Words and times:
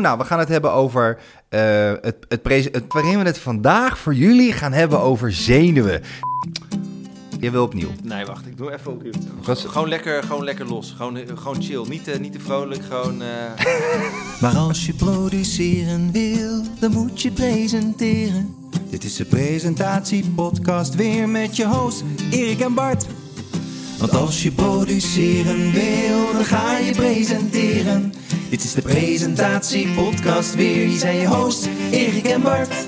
Nou, 0.00 0.18
we 0.18 0.24
gaan 0.24 0.38
het 0.38 0.48
hebben 0.48 0.72
over 0.72 1.18
uh, 1.50 1.92
het, 2.00 2.16
het, 2.28 2.44
het, 2.72 2.84
waarin 2.88 3.18
we 3.18 3.24
het 3.24 3.38
vandaag 3.38 3.98
voor 3.98 4.14
jullie 4.14 4.52
gaan 4.52 4.72
hebben 4.72 5.00
over 5.00 5.32
zenuwen. 5.32 6.02
Je 7.40 7.50
wil 7.50 7.64
opnieuw. 7.64 7.88
Nee, 8.02 8.24
wacht, 8.24 8.46
ik 8.46 8.56
doe 8.56 8.72
even 8.72 8.92
opnieuw. 8.92 9.12
Gewoon 9.42 9.88
lekker, 9.88 10.22
gewoon 10.22 10.44
lekker 10.44 10.66
los. 10.66 10.94
Gewoon, 10.96 11.18
gewoon 11.34 11.62
chill. 11.62 11.84
Niet, 11.88 12.08
uh, 12.08 12.16
niet 12.16 12.32
te 12.32 12.40
vrolijk, 12.40 12.82
gewoon... 12.84 13.22
Uh... 13.22 13.28
maar 14.42 14.56
als 14.56 14.86
je 14.86 14.94
produceren 14.94 16.12
wil, 16.12 16.62
dan 16.78 16.92
moet 16.92 17.22
je 17.22 17.30
presenteren. 17.30 18.54
Dit 18.90 19.04
is 19.04 19.16
de 19.16 19.24
presentatiepodcast 19.24 20.94
weer 20.94 21.28
met 21.28 21.56
je 21.56 21.66
host 21.66 22.04
Erik 22.30 22.60
en 22.60 22.74
Bart. 22.74 23.06
Want 24.00 24.16
als 24.16 24.42
je 24.42 24.52
produceren 24.52 25.72
wil, 25.72 26.32
dan 26.32 26.44
ga 26.44 26.78
je 26.78 26.92
presenteren. 26.94 28.12
Dit 28.50 28.64
is 28.64 28.74
de 28.74 28.82
presentatiepodcast 28.82 30.54
weer. 30.54 30.86
Hier 30.86 30.98
zijn 30.98 31.16
je 31.16 31.26
host 31.26 31.68
Erik 31.90 32.26
en 32.26 32.42
Bart. 32.42 32.86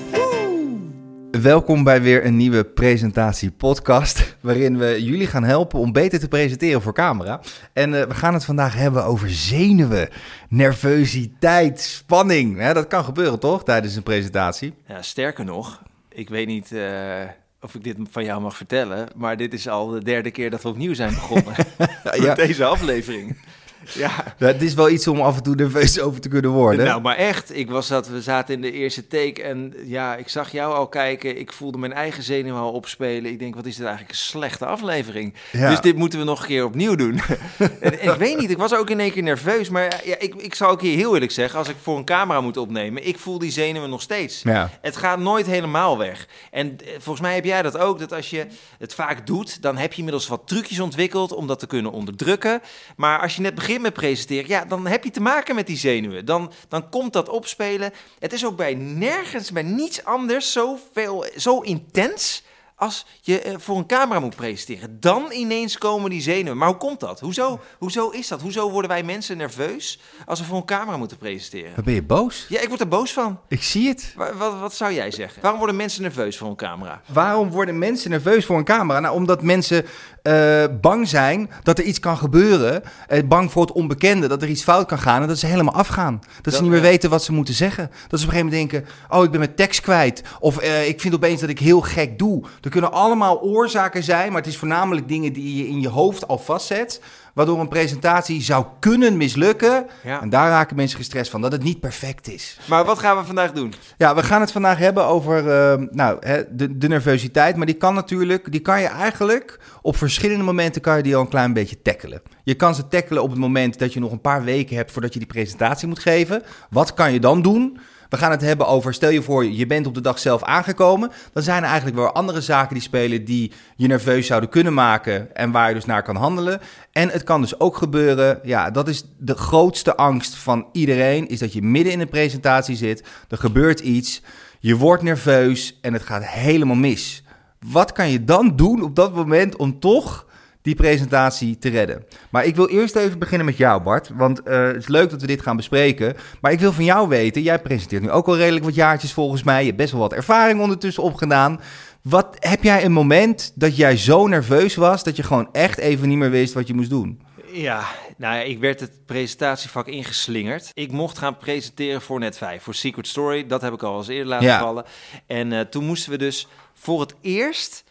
Welkom 1.31 1.83
bij 1.83 2.01
weer 2.01 2.25
een 2.25 2.37
nieuwe 2.37 2.63
presentatiepodcast. 2.63 4.37
Waarin 4.39 4.77
we 4.77 5.03
jullie 5.03 5.27
gaan 5.27 5.43
helpen 5.43 5.79
om 5.79 5.91
beter 5.91 6.19
te 6.19 6.27
presenteren 6.27 6.81
voor 6.81 6.93
camera. 6.93 7.41
En 7.73 7.93
uh, 7.93 8.01
we 8.03 8.13
gaan 8.13 8.33
het 8.33 8.45
vandaag 8.45 8.75
hebben 8.75 9.05
over 9.05 9.29
zenuwen, 9.29 10.09
nervositeit, 10.49 11.81
spanning. 11.81 12.71
dat 12.71 12.87
kan 12.87 13.03
gebeuren 13.03 13.39
toch 13.39 13.63
tijdens 13.63 13.95
een 13.95 14.03
presentatie? 14.03 14.73
Ja, 14.87 15.01
sterker 15.01 15.45
nog, 15.45 15.81
ik 16.09 16.29
weet 16.29 16.47
niet. 16.47 16.71
Uh 16.71 17.21
of 17.63 17.75
ik 17.75 17.83
dit 17.83 17.97
van 18.11 18.23
jou 18.23 18.41
mag 18.41 18.57
vertellen, 18.57 19.07
maar 19.15 19.37
dit 19.37 19.53
is 19.53 19.67
al 19.67 19.87
de 19.87 20.03
derde 20.03 20.31
keer 20.31 20.49
dat 20.49 20.61
we 20.61 20.69
opnieuw 20.69 20.93
zijn 20.93 21.13
begonnen 21.13 21.53
ja. 22.03 22.25
met 22.25 22.35
deze 22.35 22.65
aflevering. 22.65 23.37
Ja. 23.93 24.35
Het 24.37 24.61
is 24.61 24.73
wel 24.73 24.89
iets 24.89 25.07
om 25.07 25.21
af 25.21 25.37
en 25.37 25.43
toe 25.43 25.55
nerveus 25.55 25.99
over 25.99 26.21
te 26.21 26.29
kunnen 26.29 26.51
worden. 26.51 26.85
Nou, 26.85 27.01
maar 27.01 27.15
echt. 27.15 27.57
Ik 27.57 27.69
was 27.69 27.87
dat, 27.87 28.07
we 28.07 28.21
zaten 28.21 28.53
in 28.53 28.61
de 28.61 28.71
eerste 28.71 29.07
take 29.07 29.43
en 29.43 29.73
ja, 29.85 30.15
ik 30.15 30.29
zag 30.29 30.51
jou 30.51 30.73
al 30.73 30.87
kijken. 30.87 31.39
Ik 31.39 31.51
voelde 31.51 31.77
mijn 31.77 31.93
eigen 31.93 32.23
zenuw 32.23 32.55
al 32.55 32.71
opspelen. 32.71 33.31
Ik 33.31 33.39
denk, 33.39 33.55
wat 33.55 33.65
is 33.65 33.75
dit 33.75 33.85
eigenlijk 33.85 34.15
een 34.15 34.23
slechte 34.23 34.65
aflevering. 34.65 35.33
Dus 35.51 35.81
dit 35.81 35.95
moeten 35.95 36.19
we 36.19 36.25
nog 36.25 36.41
een 36.41 36.47
keer 36.47 36.65
opnieuw 36.65 36.95
doen. 36.95 37.21
en, 37.79 38.03
ik 38.03 38.13
weet 38.17 38.37
niet, 38.37 38.49
ik 38.49 38.57
was 38.57 38.75
ook 38.75 38.89
in 38.89 38.99
één 38.99 39.11
keer 39.11 39.23
nerveus. 39.23 39.69
Maar 39.69 40.01
ja, 40.05 40.15
ik, 40.19 40.35
ik 40.35 40.55
zal 40.55 40.69
ook 40.69 40.81
hier 40.81 40.97
heel 40.97 41.13
eerlijk 41.13 41.31
zeggen, 41.31 41.59
als 41.59 41.69
ik 41.69 41.75
voor 41.81 41.97
een 41.97 42.05
camera 42.05 42.41
moet 42.41 42.57
opnemen, 42.57 43.07
ik 43.07 43.19
voel 43.19 43.39
die 43.39 43.51
zenuwen 43.51 43.89
nog 43.89 44.01
steeds. 44.01 44.41
Ja. 44.41 44.69
Het 44.81 44.97
gaat 44.97 45.19
nooit 45.19 45.45
helemaal 45.45 45.97
weg. 45.97 46.27
En 46.51 46.77
eh, 46.79 46.91
volgens 46.91 47.21
mij 47.21 47.35
heb 47.35 47.45
jij 47.45 47.61
dat 47.61 47.77
ook, 47.77 47.99
dat 47.99 48.13
als 48.13 48.29
je 48.29 48.45
het 48.77 48.93
vaak 48.93 49.27
doet, 49.27 49.61
dan 49.61 49.77
heb 49.77 49.91
je 49.91 49.97
inmiddels 49.97 50.27
wat 50.27 50.47
trucjes 50.47 50.79
ontwikkeld 50.79 51.31
om 51.33 51.47
dat 51.47 51.59
te 51.59 51.67
kunnen 51.67 51.91
onderdrukken. 51.91 52.61
Maar 52.95 53.19
als 53.19 53.35
je 53.35 53.41
net 53.41 53.55
begint 53.55 53.72
met 53.81 53.93
presenteren, 53.93 54.47
ja, 54.47 54.65
dan 54.65 54.87
heb 54.87 55.03
je 55.03 55.09
te 55.09 55.21
maken 55.21 55.55
met 55.55 55.67
die 55.67 55.77
zenuwen. 55.77 56.25
Dan, 56.25 56.51
dan 56.67 56.89
komt 56.89 57.13
dat 57.13 57.29
opspelen. 57.29 57.93
Het 58.19 58.33
is 58.33 58.45
ook 58.45 58.55
bij 58.55 58.73
nergens, 58.73 59.51
bij 59.51 59.63
niets 59.63 60.03
anders 60.03 60.51
zo, 60.51 60.77
veel, 60.93 61.25
zo 61.37 61.59
intens 61.59 62.43
als 62.83 63.05
je 63.21 63.41
eh, 63.41 63.53
voor 63.57 63.77
een 63.77 63.85
camera 63.85 64.19
moet 64.19 64.35
presenteren. 64.35 64.99
Dan 64.99 65.31
ineens 65.31 65.77
komen 65.77 66.09
die 66.09 66.21
zenuwen. 66.21 66.57
Maar 66.57 66.67
hoe 66.67 66.77
komt 66.77 66.99
dat? 66.99 67.19
Hoezo, 67.19 67.59
hoezo 67.77 68.09
is 68.09 68.27
dat? 68.27 68.41
Hoezo 68.41 68.71
worden 68.71 68.89
wij 68.89 69.03
mensen 69.03 69.37
nerveus 69.37 69.99
als 70.25 70.39
we 70.39 70.45
voor 70.45 70.57
een 70.57 70.65
camera 70.65 70.97
moeten 70.97 71.17
presenteren? 71.17 71.75
Wat 71.75 71.85
ben 71.85 71.93
je 71.93 72.03
boos? 72.03 72.45
Ja, 72.49 72.61
ik 72.61 72.67
word 72.67 72.79
er 72.79 72.87
boos 72.87 73.13
van. 73.13 73.39
Ik 73.47 73.63
zie 73.63 73.87
het. 73.87 74.13
Wat, 74.15 74.33
wat, 74.37 74.59
wat, 74.59 74.73
zou 74.73 74.93
jij 74.93 75.11
zeggen? 75.11 75.41
Waarom 75.41 75.59
worden 75.59 75.77
mensen 75.77 76.01
nerveus 76.01 76.37
voor 76.37 76.47
een 76.47 76.55
camera? 76.55 77.01
Waarom 77.13 77.49
worden 77.49 77.77
mensen 77.77 78.09
nerveus 78.09 78.45
voor 78.45 78.57
een 78.57 78.63
camera? 78.63 78.99
Nou, 78.99 79.15
omdat 79.15 79.41
mensen 79.41 79.85
uh, 80.23 80.63
bang 80.81 81.07
zijn 81.07 81.49
dat 81.63 81.77
er 81.77 81.83
iets 81.83 81.99
kan 81.99 82.17
gebeuren. 82.17 82.83
Uh, 83.09 83.19
bang 83.25 83.51
voor 83.51 83.61
het 83.61 83.71
onbekende, 83.71 84.27
dat 84.27 84.41
er 84.41 84.49
iets 84.49 84.63
fout 84.63 84.87
kan 84.87 84.99
gaan 84.99 85.21
en 85.21 85.27
dat 85.27 85.39
ze 85.39 85.45
helemaal 85.45 85.73
afgaan. 85.73 86.19
Dat, 86.41 86.53
ze 86.53 86.61
niet 86.61 86.71
meer 86.71 86.81
weten 86.81 87.09
wat 87.09 87.23
ze 87.23 87.33
moeten 87.33 87.53
zeggen. 87.53 87.89
Dat 88.07 88.19
ze 88.19 88.25
op 88.25 88.31
een 88.31 88.39
gegeven 88.39 88.45
moment 88.45 88.71
denken, 88.71 89.17
oh, 89.17 89.23
ik 89.23 89.31
ben 89.31 89.39
mijn 89.39 89.55
tekst 89.55 89.81
kwijt. 89.81 90.21
Of 90.39 90.61
ik 90.61 91.01
vind 91.01 91.13
opeens 91.13 91.41
dat 91.41 91.49
ik 91.49 91.59
heel 91.59 91.81
gek 91.81 92.19
doe. 92.19 92.43
Kunnen 92.73 92.91
allemaal 92.91 93.41
oorzaken 93.41 94.03
zijn, 94.03 94.31
maar 94.31 94.41
het 94.41 94.51
is 94.51 94.57
voornamelijk 94.57 95.07
dingen 95.07 95.33
die 95.33 95.57
je 95.57 95.67
in 95.67 95.81
je 95.81 95.89
hoofd 95.89 96.27
al 96.27 96.37
vastzet 96.37 97.01
waardoor 97.33 97.59
een 97.59 97.67
presentatie 97.67 98.41
zou 98.41 98.65
kunnen 98.79 99.17
mislukken. 99.17 99.85
En 100.03 100.29
daar 100.29 100.49
raken 100.49 100.75
mensen 100.75 100.97
gestrest 100.97 101.31
van, 101.31 101.41
dat 101.41 101.51
het 101.51 101.63
niet 101.63 101.79
perfect 101.79 102.27
is. 102.27 102.57
Maar 102.65 102.85
wat 102.85 102.99
gaan 102.99 103.17
we 103.17 103.23
vandaag 103.23 103.51
doen? 103.51 103.73
Ja, 103.97 104.15
we 104.15 104.23
gaan 104.23 104.41
het 104.41 104.51
vandaag 104.51 104.77
hebben 104.77 105.05
over 105.05 105.45
uh, 105.45 105.87
nou, 105.89 106.19
de, 106.49 106.77
de 106.77 106.87
nervositeit. 106.87 107.55
Maar 107.55 107.65
die 107.65 107.75
kan 107.75 107.93
natuurlijk, 107.93 108.51
die 108.51 108.61
kan 108.61 108.81
je 108.81 108.87
eigenlijk 108.87 109.59
op 109.81 109.97
verschillende 109.97 110.43
momenten 110.43 110.81
kan 110.81 110.97
je 110.97 111.03
die 111.03 111.15
al 111.15 111.21
een 111.21 111.27
klein 111.27 111.53
beetje 111.53 111.81
tackelen. 111.81 112.21
Je 112.43 112.53
kan 112.53 112.75
ze 112.75 112.87
tackelen 112.87 113.23
op 113.23 113.29
het 113.29 113.39
moment 113.39 113.79
dat 113.79 113.93
je 113.93 113.99
nog 113.99 114.11
een 114.11 114.21
paar 114.21 114.43
weken 114.43 114.75
hebt 114.75 114.91
voordat 114.91 115.13
je 115.13 115.19
die 115.19 115.27
presentatie 115.27 115.87
moet 115.87 115.99
geven. 115.99 116.43
Wat 116.69 116.93
kan 116.93 117.13
je 117.13 117.19
dan 117.19 117.41
doen? 117.41 117.79
We 118.13 118.19
gaan 118.19 118.31
het 118.31 118.41
hebben 118.41 118.67
over, 118.67 118.93
stel 118.93 119.09
je 119.09 119.21
voor, 119.21 119.45
je 119.45 119.67
bent 119.67 119.87
op 119.87 119.93
de 119.93 120.01
dag 120.01 120.19
zelf 120.19 120.43
aangekomen. 120.43 121.11
Dan 121.31 121.43
zijn 121.43 121.61
er 121.61 121.67
eigenlijk 121.67 121.97
wel 121.97 122.11
andere 122.11 122.41
zaken 122.41 122.73
die 122.73 122.83
spelen 122.83 123.25
die 123.25 123.51
je 123.75 123.87
nerveus 123.87 124.27
zouden 124.27 124.49
kunnen 124.49 124.73
maken 124.73 125.35
en 125.35 125.51
waar 125.51 125.67
je 125.67 125.73
dus 125.73 125.85
naar 125.85 126.03
kan 126.03 126.15
handelen. 126.15 126.61
En 126.91 127.09
het 127.09 127.23
kan 127.23 127.41
dus 127.41 127.59
ook 127.59 127.77
gebeuren, 127.77 128.39
ja, 128.43 128.71
dat 128.71 128.87
is 128.87 129.03
de 129.17 129.35
grootste 129.35 129.95
angst 129.95 130.35
van 130.35 130.67
iedereen, 130.71 131.27
is 131.27 131.39
dat 131.39 131.53
je 131.53 131.61
midden 131.61 131.93
in 131.93 131.99
een 131.99 132.09
presentatie 132.09 132.75
zit, 132.75 133.03
er 133.29 133.37
gebeurt 133.37 133.79
iets, 133.79 134.21
je 134.59 134.77
wordt 134.77 135.03
nerveus 135.03 135.77
en 135.81 135.93
het 135.93 136.03
gaat 136.03 136.25
helemaal 136.25 136.75
mis. 136.75 137.23
Wat 137.59 137.91
kan 137.91 138.09
je 138.09 138.23
dan 138.23 138.55
doen 138.55 138.81
op 138.81 138.95
dat 138.95 139.15
moment 139.15 139.55
om 139.55 139.79
toch 139.79 140.25
die 140.63 140.75
presentatie 140.75 141.57
te 141.57 141.69
redden. 141.69 142.05
Maar 142.29 142.45
ik 142.45 142.55
wil 142.55 142.67
eerst 142.67 142.95
even 142.95 143.19
beginnen 143.19 143.45
met 143.45 143.57
jou, 143.57 143.81
Bart. 143.81 144.09
Want 144.13 144.41
uh, 144.47 144.67
het 144.67 144.75
is 144.75 144.87
leuk 144.87 145.09
dat 145.09 145.21
we 145.21 145.27
dit 145.27 145.41
gaan 145.41 145.55
bespreken. 145.55 146.15
Maar 146.41 146.51
ik 146.51 146.59
wil 146.59 146.73
van 146.73 146.83
jou 146.83 147.07
weten, 147.07 147.41
jij 147.41 147.59
presenteert 147.59 148.01
nu 148.01 148.11
ook 148.11 148.27
al 148.27 148.37
redelijk 148.37 148.65
wat 148.65 148.75
jaartjes 148.75 149.13
volgens 149.13 149.43
mij. 149.43 149.59
Je 149.59 149.65
hebt 149.65 149.77
best 149.77 149.91
wel 149.91 150.01
wat 150.01 150.13
ervaring 150.13 150.61
ondertussen 150.61 151.03
opgedaan. 151.03 151.61
Wat 152.01 152.35
heb 152.39 152.63
jij 152.63 152.85
een 152.85 152.91
moment 152.91 153.51
dat 153.55 153.75
jij 153.77 153.97
zo 153.97 154.27
nerveus 154.27 154.75
was 154.75 155.03
dat 155.03 155.15
je 155.15 155.23
gewoon 155.23 155.49
echt 155.51 155.77
even 155.77 156.07
niet 156.07 156.17
meer 156.17 156.29
wist 156.29 156.53
wat 156.53 156.67
je 156.67 156.73
moest 156.73 156.89
doen? 156.89 157.21
Ja, 157.51 157.83
nou 158.17 158.35
ja, 158.35 158.41
ik 158.41 158.59
werd 158.59 158.79
het 158.79 159.05
presentatievak 159.05 159.87
ingeslingerd. 159.87 160.69
Ik 160.73 160.91
mocht 160.91 161.17
gaan 161.17 161.37
presenteren 161.37 162.01
voor 162.01 162.19
Net 162.19 162.37
5, 162.37 162.63
voor 162.63 162.75
Secret 162.75 163.07
Story. 163.07 163.47
Dat 163.47 163.61
heb 163.61 163.73
ik 163.73 163.83
al 163.83 163.97
eens 163.97 164.07
eerder 164.07 164.27
laten 164.27 164.59
vallen. 164.59 164.85
En 165.27 165.51
uh, 165.51 165.59
toen 165.59 165.85
moesten 165.85 166.11
we 166.11 166.17
dus 166.17 166.47
voor 166.73 166.99
het 166.99 167.15
eerst 167.21 167.83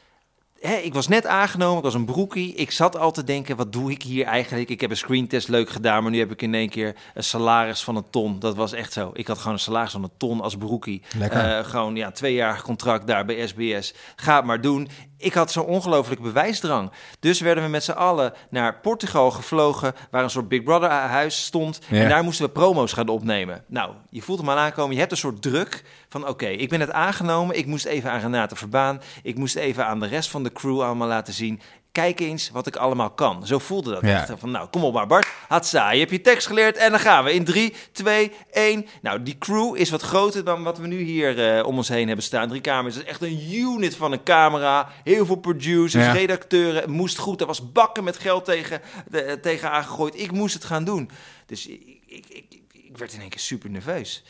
hè, 0.63 0.75
ik 0.75 0.95
was 0.95 1.09
net 1.09 1.27
aangenomen, 1.27 1.77
ik 1.77 1.85
was 1.85 1.95
een 1.95 2.05
broekie. 2.05 2.55
Ik 2.55 2.71
zat 2.71 2.97
al 2.97 3.13
te 3.13 3.25
denken, 3.25 3.57
wat 3.57 3.73
doe 3.73 3.91
ik 3.91 4.03
hier 4.03 4.25
eigenlijk? 4.25 4.69
Ik 4.69 4.81
heb 4.81 4.91
een 4.91 4.97
screentest 4.97 5.49
leuk 5.49 5.71
gedaan, 5.71 6.03
maar 6.03 6.13
nu 6.13 6.19
heb 6.19 6.31
ik 6.31 6.43
in 6.43 6.55
één 6.55 6.69
keer 6.69 6.97
een 7.15 7.25
salaris 7.25 7.83
van 7.83 7.97
een 7.97 8.11
ton. 8.11 8.39
Dat 8.39 8.57
was 8.57 8.73
echt 8.73 8.93
zo. 8.93 9.11
Ik 9.13 9.27
had 9.27 9.39
gewoon 9.39 9.53
een 9.53 9.59
salaris 9.59 9.93
van 9.93 10.03
een 10.03 10.11
ton 10.17 10.41
als 10.41 10.57
broekie. 10.57 11.03
Uh, 11.19 11.59
gewoon 11.59 11.97
ja, 11.97 12.11
tweejarig 12.11 12.63
contract 12.63 13.07
daar 13.07 13.25
bij 13.25 13.47
SBS. 13.47 13.95
Ga 14.17 14.37
het 14.37 14.45
maar 14.45 14.61
doen 14.61 14.89
ik 15.23 15.35
had 15.35 15.53
zo'n 15.53 15.65
ongelooflijke 15.65 16.23
bewijsdrang. 16.23 16.91
Dus 17.21 17.41
werden 17.41 17.65
we 17.65 17.71
met 17.71 17.85
z'n 17.85 17.91
allen 17.91 18.33
naar 18.51 18.81
Portugal 18.81 19.31
gevlogen, 19.31 19.95
waar 20.11 20.23
een 20.23 20.31
soort 20.31 20.49
Big 20.49 20.63
Brother 20.63 20.91
huis 20.91 21.45
stond. 21.45 21.81
En 21.91 22.09
daar 22.09 22.25
moesten 22.25 22.45
we 22.47 22.53
promo's 22.53 22.93
gaan 22.93 23.09
opnemen. 23.09 23.65
Nou, 23.67 23.93
je 24.11 24.23
voelt 24.23 24.39
hem 24.39 24.49
al 24.49 24.57
aankomen. 24.57 24.93
Je 24.93 25.01
hebt 25.01 25.13
een 25.13 25.19
soort 25.19 25.43
druk 25.43 25.85
van, 26.09 26.29
oké, 26.29 26.47
ik 26.47 26.69
ben 26.69 26.81
het 26.81 26.93
aangenomen. 26.93 27.59
Ik 27.59 27.67
moest 27.67 27.85
even 27.85 28.11
aan 28.11 28.21
Renate 28.21 28.57
Verbaan. 28.57 29.01
Ik 29.23 29.37
moest 29.37 29.57
even 29.57 29.87
aan 29.87 30.01
de 30.01 30.07
rest 30.07 30.31
van 30.31 30.43
de 30.43 30.53
crew 30.53 30.81
allemaal 30.81 31.09
laten 31.09 31.35
zien 31.35 31.61
kijk 31.93 32.21
eens 32.21 32.51
wat 32.51 32.67
ik 32.67 32.77
allemaal 32.77 33.11
kan. 33.11 33.47
Zo 33.47 33.59
voelde 33.59 33.91
dat 33.91 34.03
ja. 34.03 34.21
echt. 34.21 34.33
Van, 34.37 34.51
nou, 34.51 34.69
kom 34.69 34.85
op 34.85 34.95
maar 34.95 35.07
Bart. 35.07 35.27
Hatsa, 35.49 35.91
je 35.91 35.99
hebt 35.99 36.11
je 36.11 36.21
tekst 36.21 36.47
geleerd 36.47 36.77
en 36.77 36.91
dan 36.91 37.01
gaan 37.01 37.25
we. 37.25 37.33
In 37.33 37.45
3, 37.45 37.75
2, 37.93 38.33
1. 38.51 38.87
Nou, 39.03 39.23
die 39.23 39.39
crew 39.39 39.77
is 39.77 39.91
wat 39.91 40.03
groter 40.03 40.45
dan 40.45 40.63
wat 40.63 40.79
we 40.79 40.87
nu 40.87 41.01
hier 41.01 41.57
uh, 41.59 41.67
om 41.67 41.77
ons 41.77 41.89
heen 41.89 42.07
hebben 42.07 42.25
staan. 42.25 42.49
Drie 42.49 42.61
kamers. 42.61 42.95
Het 42.95 43.05
is 43.05 43.11
echt 43.11 43.23
een 43.23 43.53
unit 43.53 43.97
van 43.97 44.13
een 44.13 44.23
camera. 44.23 44.89
Heel 45.05 45.27
veel 45.27 45.37
producers, 45.37 46.13
redacteuren. 46.13 46.81
Het 46.81 46.91
moest 46.91 47.19
goed. 47.19 47.41
Er 47.41 47.47
was 47.47 47.73
bakken 47.73 48.05
met 48.05 48.19
geld 48.19 48.45
tegen, 48.45 48.81
de, 49.09 49.39
tegen 49.43 49.71
aangegooid. 49.71 50.21
Ik 50.21 50.33
moest 50.33 50.55
het 50.55 50.65
gaan 50.65 50.85
doen. 50.85 51.11
Dus 51.47 51.67
ik, 51.67 52.01
ik, 52.07 52.25
ik, 52.29 52.45
ik 52.73 52.99
werd 52.99 53.13
in 53.13 53.21
één 53.21 53.29
keer 53.29 53.41
super 53.41 53.71
nerveus 53.71 54.23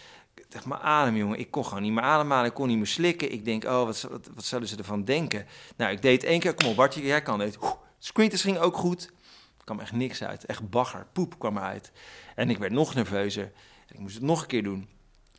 dacht, 0.52 0.66
mijn 0.66 0.80
adem, 0.80 1.16
jongen. 1.16 1.38
Ik 1.38 1.50
kon 1.50 1.64
gewoon 1.64 1.82
niet 1.82 1.92
meer 1.92 2.02
ademhalen. 2.02 2.46
Ik 2.46 2.54
kon 2.54 2.68
niet 2.68 2.76
meer 2.76 2.86
slikken. 2.86 3.32
Ik 3.32 3.44
denk, 3.44 3.64
oh, 3.64 3.84
wat, 3.84 4.08
wat, 4.34 4.44
zullen 4.44 4.68
ze 4.68 4.76
ervan 4.76 5.04
denken? 5.04 5.46
Nou, 5.76 5.92
ik 5.92 6.02
deed 6.02 6.24
één 6.24 6.40
keer. 6.40 6.54
Kom 6.54 6.68
op, 6.68 6.76
Bartje, 6.76 7.02
jij 7.02 7.22
kan 7.22 7.40
het. 7.40 7.58
Screentest 7.98 8.42
ging 8.42 8.58
ook 8.58 8.76
goed. 8.76 9.10
Er 9.58 9.64
kwam 9.64 9.80
echt 9.80 9.92
niks 9.92 10.22
uit. 10.22 10.44
Echt 10.44 10.70
bagger. 10.70 11.06
Poep 11.12 11.38
kwam 11.38 11.56
eruit. 11.56 11.92
En 12.34 12.50
ik 12.50 12.58
werd 12.58 12.72
nog 12.72 12.94
nerveuzer. 12.94 13.52
ik 13.88 13.98
moest 13.98 14.14
het 14.14 14.22
nog 14.22 14.40
een 14.40 14.46
keer 14.46 14.62
doen. 14.62 14.88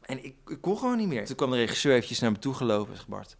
En 0.01 0.25
ik, 0.25 0.35
ik 0.47 0.61
kon 0.61 0.77
gewoon 0.77 0.97
niet 0.97 1.07
meer. 1.07 1.25
Toen 1.25 1.35
kwam 1.35 1.51
de 1.51 1.57
regisseur 1.57 1.93
eventjes 1.93 2.19
naar 2.19 2.31
me 2.31 2.39
toe 2.39 2.53
gelopen. 2.53 2.95
Zeg, 2.95 3.07
Bart, 3.07 3.37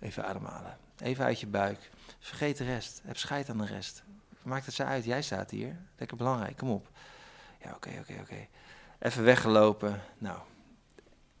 even 0.00 0.24
ademhalen. 0.24 0.78
Even 0.98 1.24
uit 1.24 1.40
je 1.40 1.46
buik. 1.46 1.90
Vergeet 2.18 2.56
de 2.56 2.64
rest. 2.64 3.00
Heb 3.04 3.16
scheid 3.16 3.48
aan 3.48 3.58
de 3.58 3.66
rest. 3.66 4.02
Maakt 4.42 4.66
het 4.66 4.74
ze 4.74 4.84
uit. 4.84 5.04
Jij 5.04 5.22
staat 5.22 5.50
hier. 5.50 5.80
Lekker 5.96 6.16
belangrijk. 6.16 6.56
Kom 6.56 6.70
op. 6.70 6.88
Ja, 7.62 7.72
oké, 7.74 7.90
oké, 8.00 8.18
oké. 8.20 8.46
Even 8.98 9.24
weggelopen. 9.24 10.02
Nou, 10.18 10.38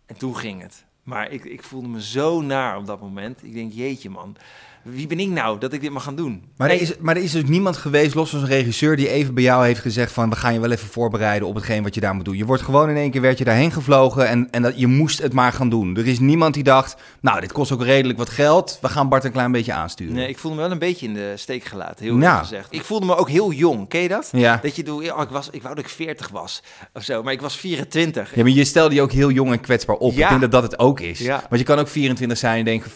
en 0.06 0.16
toen 0.16 0.36
ging 0.36 0.62
het. 0.62 0.84
Maar 1.02 1.30
ik, 1.30 1.44
ik 1.44 1.62
voelde 1.62 1.88
me 1.88 2.02
zo 2.02 2.40
naar 2.40 2.76
op 2.76 2.86
dat 2.86 3.00
moment. 3.00 3.42
Ik 3.42 3.52
denk, 3.52 3.72
jeetje 3.72 4.10
man. 4.10 4.36
Wie 4.84 5.06
ben 5.06 5.20
ik 5.20 5.28
nou 5.28 5.58
dat 5.58 5.72
ik 5.72 5.80
dit 5.80 5.90
mag 5.90 6.02
gaan 6.02 6.16
doen? 6.16 6.42
Maar, 6.56 6.70
er, 6.70 6.80
is, 6.80 6.92
maar 6.98 7.16
er 7.16 7.22
is 7.22 7.32
dus 7.32 7.44
niemand 7.44 7.76
geweest, 7.76 8.14
los 8.14 8.30
van 8.30 8.40
een 8.40 8.46
regisseur, 8.46 8.96
die 8.96 9.08
even 9.08 9.34
bij 9.34 9.42
jou 9.42 9.66
heeft 9.66 9.80
gezegd 9.80 10.12
van... 10.12 10.30
we 10.30 10.36
gaan 10.36 10.52
je 10.52 10.60
wel 10.60 10.70
even 10.70 10.88
voorbereiden 10.88 11.48
op 11.48 11.54
hetgeen 11.54 11.82
wat 11.82 11.94
je 11.94 12.00
daar 12.00 12.14
moet 12.14 12.24
doen. 12.24 12.36
Je 12.36 12.44
wordt 12.44 12.62
gewoon 12.62 12.88
in 12.88 12.96
één 12.96 13.10
keer, 13.10 13.20
werd 13.20 13.38
je 13.38 13.44
daarheen 13.44 13.72
gevlogen 13.72 14.28
en, 14.28 14.48
en 14.50 14.62
dat, 14.62 14.78
je 14.78 14.86
moest 14.86 15.22
het 15.22 15.32
maar 15.32 15.52
gaan 15.52 15.68
doen. 15.68 15.96
Er 15.96 16.06
is 16.06 16.18
niemand 16.18 16.54
die 16.54 16.62
dacht, 16.62 16.96
nou, 17.20 17.40
dit 17.40 17.52
kost 17.52 17.72
ook 17.72 17.82
redelijk 17.82 18.18
wat 18.18 18.28
geld. 18.30 18.78
We 18.80 18.88
gaan 18.88 19.08
Bart 19.08 19.24
een 19.24 19.32
klein 19.32 19.52
beetje 19.52 19.72
aansturen. 19.72 20.14
Nee, 20.14 20.28
ik 20.28 20.38
voelde 20.38 20.56
me 20.56 20.62
wel 20.62 20.72
een 20.72 20.78
beetje 20.78 21.06
in 21.06 21.14
de 21.14 21.32
steek 21.36 21.64
gelaten, 21.64 22.04
heel 22.04 22.16
nou. 22.16 22.38
gezegd. 22.38 22.66
Ik 22.70 22.84
voelde 22.84 23.06
me 23.06 23.16
ook 23.16 23.30
heel 23.30 23.52
jong, 23.52 23.88
ken 23.88 24.00
je 24.00 24.08
dat? 24.08 24.28
Ja. 24.32 24.58
Dat 24.62 24.76
je 24.76 24.82
doet, 24.82 25.12
oh, 25.12 25.22
ik, 25.22 25.28
was, 25.28 25.48
ik 25.50 25.62
wou 25.62 25.74
dat 25.74 25.84
ik 25.84 25.90
40 25.90 26.28
was 26.28 26.62
of 26.92 27.02
zo, 27.02 27.22
maar 27.22 27.32
ik 27.32 27.40
was 27.40 27.56
24. 27.56 28.34
Ja, 28.34 28.42
maar 28.42 28.52
je 28.52 28.64
stelde 28.64 28.94
je 28.94 29.02
ook 29.02 29.12
heel 29.12 29.30
jong 29.30 29.52
en 29.52 29.60
kwetsbaar 29.60 29.96
op. 29.96 30.12
Ja. 30.14 30.22
Ik 30.22 30.28
denk 30.28 30.40
dat 30.40 30.50
dat 30.50 30.62
het 30.62 30.78
ook 30.78 31.00
is. 31.00 31.18
Ja. 31.18 31.44
Want 31.48 31.60
je 31.60 31.66
kan 31.66 31.78
ook 31.78 31.88
24 31.88 32.38
zijn 32.38 32.58
en 32.58 32.64
denken, 32.64 32.90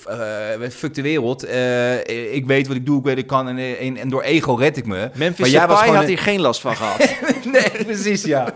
uh, 0.60 0.68
fuck 0.68 0.94
de 0.94 1.02
wereld. 1.02 1.44
Uh, 1.44 1.52
ik 2.32 2.46
weet 2.46 2.66
wat 2.66 2.76
ik 2.76 2.86
doe, 2.86 2.98
ik 2.98 3.04
weet 3.04 3.14
wat 3.14 3.22
ik 3.22 3.28
kan 3.28 3.48
en, 3.48 3.58
en, 3.78 3.96
en 3.96 4.08
door 4.08 4.22
ego 4.22 4.54
red 4.54 4.76
ik 4.76 4.86
me. 4.86 5.10
Memphis 5.14 5.38
maar 5.38 5.48
jij 5.48 5.66
was 5.66 5.80
gewoon 5.80 5.96
had 5.96 6.06
hier 6.06 6.18
geen 6.18 6.40
last 6.40 6.60
van 6.60 6.76
gehad. 6.76 6.98
nee, 7.52 7.84
precies, 7.84 8.24
ja. 8.24 8.54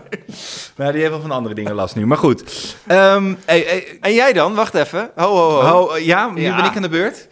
maar 0.75 0.91
die 0.91 1.01
heeft 1.01 1.13
wel 1.13 1.21
van 1.21 1.31
andere 1.31 1.55
dingen 1.55 1.73
last 1.73 1.95
nu. 1.95 2.05
Maar 2.05 2.17
goed. 2.17 2.43
Um, 2.87 3.37
hey, 3.45 3.97
En 4.01 4.13
jij 4.13 4.33
dan? 4.33 4.55
Wacht 4.55 4.73
even. 4.73 5.11
Ho, 5.15 5.27
ho, 5.27 5.61
ho. 5.61 5.87
ho 5.87 5.97
ja, 5.97 6.29
nu 6.29 6.55
ben 6.55 6.65
ik 6.65 6.75
aan 6.75 6.81
de 6.81 6.89
beurt. 6.89 7.27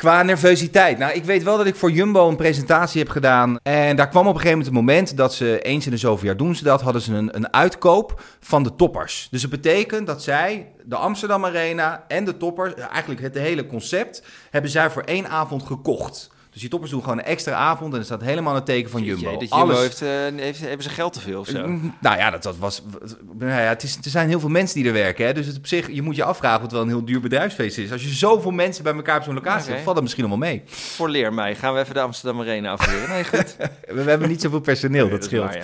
Qua 0.00 0.22
nervositeit. 0.22 0.98
Nou, 0.98 1.12
ik 1.12 1.24
weet 1.24 1.42
wel 1.42 1.56
dat 1.56 1.66
ik 1.66 1.74
voor 1.74 1.90
Jumbo 1.90 2.28
een 2.28 2.36
presentatie 2.36 3.00
heb 3.00 3.10
gedaan. 3.10 3.58
En 3.62 3.96
daar 3.96 4.08
kwam 4.08 4.26
op 4.26 4.34
een 4.34 4.40
gegeven 4.40 4.58
moment 4.58 4.76
het 4.76 4.86
moment 4.86 5.16
dat 5.16 5.34
ze 5.34 5.60
eens 5.60 5.84
in 5.84 5.90
de 5.90 5.96
zoveel 5.96 6.26
jaar 6.26 6.36
doen 6.36 6.54
ze 6.54 6.64
dat. 6.64 6.80
Hadden 6.80 7.02
ze 7.02 7.14
een, 7.14 7.36
een 7.36 7.52
uitkoop 7.52 8.22
van 8.40 8.62
de 8.62 8.74
toppers. 8.76 9.28
Dus 9.30 9.42
het 9.42 9.50
betekent 9.50 10.06
dat 10.06 10.22
zij, 10.22 10.72
de 10.84 10.96
Amsterdam 10.96 11.44
Arena 11.44 12.04
en 12.08 12.24
de 12.24 12.36
toppers, 12.36 12.74
eigenlijk 12.74 13.20
het 13.20 13.34
hele 13.34 13.66
concept, 13.66 14.22
hebben 14.50 14.70
zij 14.70 14.90
voor 14.90 15.02
één 15.02 15.28
avond 15.28 15.62
gekocht. 15.62 16.30
Dus 16.50 16.60
die 16.60 16.70
toppers 16.70 16.90
doen 16.90 17.02
gewoon 17.02 17.18
een 17.18 17.24
extra 17.24 17.54
avond 17.54 17.92
en 17.92 17.98
er 17.98 18.04
staat 18.04 18.22
helemaal 18.22 18.56
een 18.56 18.64
teken 18.64 18.90
van 18.90 19.02
Jumbo. 19.02 19.30
Jumbo 19.30 19.46
Alles... 19.48 19.78
heeft, 19.78 20.02
uh, 20.02 20.08
heeft, 20.36 20.60
hebben 20.60 20.82
ze 20.82 20.88
geld 20.88 21.12
te 21.12 21.20
veel 21.20 21.40
of 21.40 21.48
zo? 21.48 21.66
Mm, 21.66 21.96
nou 22.00 22.16
ja, 22.16 22.30
dat, 22.30 22.42
dat 22.42 22.58
was... 22.58 22.82
Nou 23.38 23.50
ja, 23.50 23.56
het 23.56 23.82
is, 23.82 23.96
er 23.96 24.10
zijn 24.10 24.28
heel 24.28 24.40
veel 24.40 24.48
mensen 24.48 24.76
die 24.76 24.86
er 24.86 24.92
werken. 24.92 25.26
Hè? 25.26 25.32
Dus 25.32 25.46
het 25.46 25.56
op 25.56 25.66
zich, 25.66 25.90
je 25.90 26.02
moet 26.02 26.16
je 26.16 26.24
afvragen 26.24 26.60
wat 26.60 26.72
wel 26.72 26.82
een 26.82 26.88
heel 26.88 27.04
duur 27.04 27.20
bedrijfsfeest 27.20 27.78
is. 27.78 27.92
Als 27.92 28.02
je 28.02 28.08
zoveel 28.08 28.50
mensen 28.50 28.84
bij 28.84 28.94
elkaar 28.94 29.16
op 29.16 29.22
zo'n 29.22 29.34
locatie 29.34 29.60
okay. 29.60 29.70
hebt, 29.70 29.82
valt 29.82 29.94
dat 29.94 30.04
misschien 30.04 30.28
wel 30.28 30.36
mee. 30.36 30.62
Voor 30.66 31.08
leer 31.08 31.34
mij. 31.34 31.54
Gaan 31.54 31.74
we 31.74 31.80
even 31.80 31.94
de 31.94 32.00
Amsterdam 32.00 32.40
Arena 32.40 32.70
afleren? 32.70 33.08
Nee, 33.08 33.24
goed. 33.24 33.56
we, 33.96 34.02
hebben 34.02 34.28
niet 34.28 34.40
zoveel 34.40 34.60
personeel, 34.60 35.08
dat, 35.08 35.24
scheelt. 35.24 35.56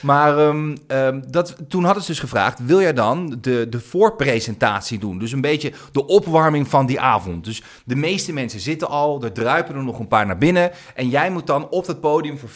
Maar 0.00 0.38
um, 0.38 0.76
um, 0.88 1.24
dat, 1.30 1.56
toen 1.68 1.84
hadden 1.84 2.02
ze 2.02 2.10
dus 2.10 2.20
gevraagd, 2.20 2.58
wil 2.64 2.80
jij 2.80 2.92
dan 2.92 3.38
de, 3.40 3.66
de 3.68 3.80
voorpresentatie 3.80 4.98
doen? 4.98 5.18
Dus 5.18 5.32
een 5.32 5.40
beetje 5.40 5.72
de 5.92 6.06
opwarming 6.06 6.68
van 6.68 6.86
die 6.86 7.00
avond. 7.00 7.44
Dus 7.44 7.62
de 7.84 7.96
meeste 7.96 8.32
mensen 8.32 8.60
zitten 8.60 8.88
al, 8.88 9.22
er 9.22 9.32
druipen 9.32 9.74
er 9.74 9.84
nog 9.84 9.98
een 9.98 10.08
paar 10.08 10.26
naar 10.26 10.33
binnen. 10.38 10.70
En 10.94 11.08
jij 11.08 11.30
moet 11.30 11.46
dan 11.46 11.68
op 11.68 11.86
het 11.86 12.00
podium 12.00 12.38
voor 12.38 12.48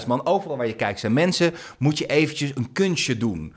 50.000 0.00 0.06
man, 0.06 0.26
overal 0.26 0.56
waar 0.56 0.66
je 0.66 0.74
kijkt 0.74 1.00
zijn 1.00 1.12
mensen, 1.12 1.54
moet 1.78 1.98
je 1.98 2.06
eventjes 2.06 2.50
een 2.54 2.72
kunstje 2.72 3.16
doen. 3.16 3.54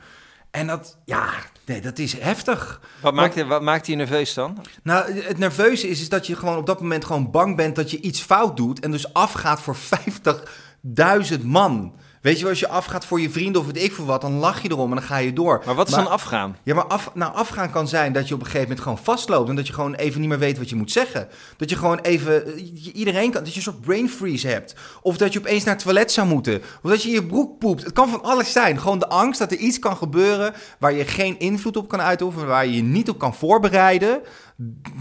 En 0.51 0.68
dat, 0.68 0.97
ja, 1.06 1.29
nee, 1.65 1.81
dat 1.81 2.00
is 2.00 2.19
heftig. 2.19 2.81
Wat 3.01 3.13
maakt, 3.13 3.35
je, 3.35 3.45
wat 3.45 3.62
maakt 3.62 3.88
je 3.88 3.95
nerveus 3.95 4.33
dan? 4.33 4.57
Nou, 4.83 5.13
het 5.13 5.38
nerveuze 5.38 5.88
is, 5.88 6.01
is 6.01 6.09
dat 6.09 6.27
je 6.27 6.35
gewoon 6.35 6.57
op 6.57 6.65
dat 6.65 6.81
moment 6.81 7.06
gewoon 7.06 7.31
bang 7.31 7.56
bent 7.56 7.75
dat 7.75 7.91
je 7.91 8.01
iets 8.01 8.21
fout 8.21 8.57
doet 8.57 8.79
en 8.79 8.91
dus 8.91 9.13
afgaat 9.13 9.62
voor 9.62 9.75
50.000 11.38 11.41
man. 11.44 11.95
Weet 12.21 12.39
je, 12.39 12.47
als 12.47 12.59
je 12.59 12.68
afgaat 12.68 13.06
voor 13.06 13.21
je 13.21 13.29
vrienden 13.29 13.62
of 13.62 13.68
weet 13.68 13.83
ik 13.83 13.91
voor 13.91 14.06
wat, 14.06 14.21
dan 14.21 14.33
lach 14.33 14.62
je 14.62 14.69
erom 14.69 14.89
en 14.89 14.95
dan 14.95 15.06
ga 15.06 15.18
je 15.18 15.33
door. 15.33 15.62
Maar 15.65 15.75
wat 15.75 15.88
is 15.88 15.94
dan 15.94 16.09
afgaan? 16.09 16.57
Ja, 16.63 16.75
maar 16.75 16.85
af, 16.85 17.12
nou, 17.13 17.33
afgaan 17.33 17.71
kan 17.71 17.88
zijn 17.88 18.13
dat 18.13 18.27
je 18.27 18.33
op 18.33 18.39
een 18.39 18.45
gegeven 18.45 18.68
moment 18.68 18.83
gewoon 18.83 18.97
vastloopt 18.97 19.50
en 19.50 19.56
dat 19.56 19.68
je 19.68 19.73
gewoon 19.73 19.94
even 19.94 20.19
niet 20.19 20.29
meer 20.29 20.39
weet 20.39 20.57
wat 20.57 20.69
je 20.69 20.75
moet 20.75 20.91
zeggen. 20.91 21.27
Dat 21.57 21.69
je 21.69 21.75
gewoon 21.75 22.00
even, 22.00 22.59
iedereen 22.94 23.31
kan, 23.31 23.44
dat 23.44 23.51
je 23.51 23.57
een 23.57 23.63
soort 23.63 23.81
brain 23.81 24.09
freeze 24.09 24.47
hebt. 24.47 24.75
Of 25.01 25.18
dat 25.18 25.33
je 25.33 25.39
opeens 25.39 25.63
naar 25.63 25.73
het 25.73 25.83
toilet 25.83 26.12
zou 26.12 26.27
moeten. 26.27 26.62
Of 26.83 26.89
dat 26.89 27.03
je 27.03 27.09
je 27.09 27.25
broek 27.25 27.59
poept. 27.59 27.83
Het 27.83 27.94
kan 27.94 28.09
van 28.09 28.24
alles 28.24 28.51
zijn. 28.51 28.79
Gewoon 28.79 29.00
de 29.00 29.07
angst 29.09 29.39
dat 29.39 29.51
er 29.51 29.57
iets 29.57 29.79
kan 29.79 29.97
gebeuren 29.97 30.53
waar 30.79 30.94
je 30.94 31.06
geen 31.06 31.39
invloed 31.39 31.77
op 31.77 31.88
kan 31.88 32.01
uitoefenen, 32.01 32.47
waar 32.47 32.65
je 32.65 32.75
je 32.75 32.83
niet 32.83 33.09
op 33.09 33.19
kan 33.19 33.35
voorbereiden 33.35 34.21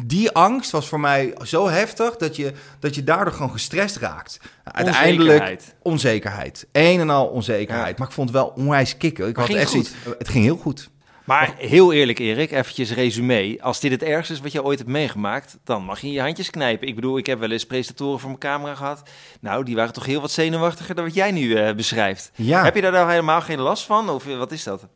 die 0.04 0.30
angst 0.30 0.70
was 0.70 0.88
voor 0.88 1.00
mij 1.00 1.34
zo 1.42 1.68
heftig 1.68 2.16
dat 2.16 2.36
je, 2.36 2.52
dat 2.78 2.94
je 2.94 3.04
daardoor 3.04 3.32
gewoon 3.32 3.50
gestrest 3.50 3.96
raakt. 3.96 4.40
Uiteindelijk 4.64 5.20
onzekerheid. 5.20 5.74
onzekerheid. 5.82 6.66
Een 6.72 7.00
en 7.00 7.10
al 7.10 7.26
onzekerheid. 7.26 7.98
Maar 7.98 8.08
ik 8.08 8.14
vond 8.14 8.28
het 8.28 8.38
wel 8.38 8.52
onwijs 8.56 8.96
kicken. 8.96 9.28
Ik 9.28 9.36
had 9.36 9.48
echt 9.48 9.74
iets, 9.74 9.90
het 10.18 10.28
ging 10.28 10.44
heel 10.44 10.56
goed. 10.56 10.90
Maar 11.24 11.54
heel 11.58 11.92
eerlijk, 11.92 12.18
Erik, 12.18 12.50
eventjes 12.50 12.92
resume. 12.92 13.58
Als 13.60 13.80
dit 13.80 13.90
het 13.90 14.02
ergste 14.02 14.32
is 14.32 14.40
wat 14.40 14.52
je 14.52 14.64
ooit 14.64 14.78
hebt 14.78 14.90
meegemaakt, 14.90 15.58
dan 15.64 15.84
mag 15.84 16.00
je 16.00 16.12
je 16.12 16.20
handjes 16.20 16.50
knijpen. 16.50 16.88
Ik 16.88 16.94
bedoel, 16.94 17.18
ik 17.18 17.26
heb 17.26 17.38
wel 17.38 17.50
eens 17.50 17.66
presentatoren 17.66 18.18
voor 18.18 18.28
mijn 18.28 18.40
camera 18.40 18.74
gehad. 18.74 19.02
Nou, 19.40 19.64
die 19.64 19.74
waren 19.74 19.92
toch 19.92 20.06
heel 20.06 20.20
wat 20.20 20.30
zenuwachtiger 20.30 20.94
dan 20.94 21.04
wat 21.04 21.14
jij 21.14 21.30
nu 21.30 21.42
uh, 21.42 21.72
beschrijft. 21.72 22.30
Ja. 22.34 22.64
Heb 22.64 22.74
je 22.74 22.80
daar 22.80 22.92
nou 22.92 23.10
helemaal 23.10 23.40
geen 23.40 23.60
last 23.60 23.84
van? 23.84 24.08
Of 24.08 24.24
wat 24.24 24.52
is 24.52 24.64
dat? 24.64 24.86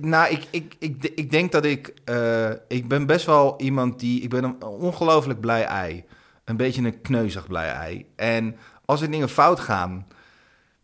Nou, 0.00 0.32
ik, 0.32 0.46
ik, 0.50 0.74
ik, 0.78 1.12
ik 1.14 1.30
denk 1.30 1.52
dat 1.52 1.64
ik... 1.64 1.94
Uh, 2.04 2.50
ik 2.68 2.88
ben 2.88 3.06
best 3.06 3.26
wel 3.26 3.54
iemand 3.60 4.00
die... 4.00 4.22
Ik 4.22 4.28
ben 4.30 4.44
een 4.44 4.62
ongelooflijk 4.62 5.40
blij 5.40 5.64
ei. 5.64 6.04
Een 6.44 6.56
beetje 6.56 6.82
een 6.82 7.00
kneuzig 7.00 7.46
blij 7.46 7.70
ei. 7.70 8.06
En 8.16 8.56
als 8.84 9.00
er 9.00 9.10
dingen 9.10 9.28
fout 9.28 9.60
gaan... 9.60 10.06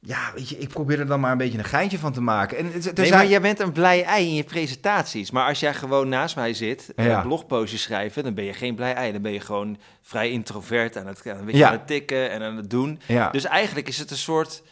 Ja, 0.06 0.32
weet 0.35 0.49
je, 0.49 0.58
ik 0.58 0.69
probeer 0.69 1.00
er 1.00 1.06
dan 1.06 1.20
maar 1.20 1.32
een 1.32 1.38
beetje 1.38 1.58
een 1.58 1.64
geintje 1.64 1.99
van 1.99 2.12
te 2.12 2.20
maken. 2.20 2.58
En 2.58 2.73
er 2.73 2.93
nee, 2.94 3.11
maar 3.11 3.26
jij 3.26 3.41
bent 3.41 3.61
een 3.61 3.73
blij 3.73 4.02
ei 4.02 4.26
in 4.26 4.35
je 4.35 4.44
presentaties. 4.44 5.31
Maar 5.31 5.49
als 5.49 5.61
jij 5.61 5.75
gewoon 5.75 6.08
naast 6.08 6.37
mij 6.37 6.55
zit 6.55 6.93
en 6.96 7.05
ja. 7.05 7.20
blogpostjes 7.23 7.82
schrijven... 7.82 8.23
dan 8.23 8.35
ben 8.35 8.44
je 8.44 8.52
geen 8.52 8.75
blij 8.75 8.94
ei. 8.94 9.12
Dan 9.12 9.23
ben 9.23 9.32
je 9.32 9.41
gewoon 9.41 9.79
vrij 10.02 10.31
introvert 10.31 10.96
aan 10.96 11.06
het, 11.06 11.29
aan, 11.29 11.44
ja. 11.46 11.67
aan 11.67 11.73
het 11.73 11.87
tikken 11.87 12.31
en 12.31 12.43
aan 12.43 12.56
het 12.56 12.70
doen. 12.70 13.00
Ja. 13.06 13.31
Dus 13.31 13.44
eigenlijk 13.44 13.88
is 13.88 13.99
het 13.99 14.11
een 14.11 14.17
soort 14.17 14.62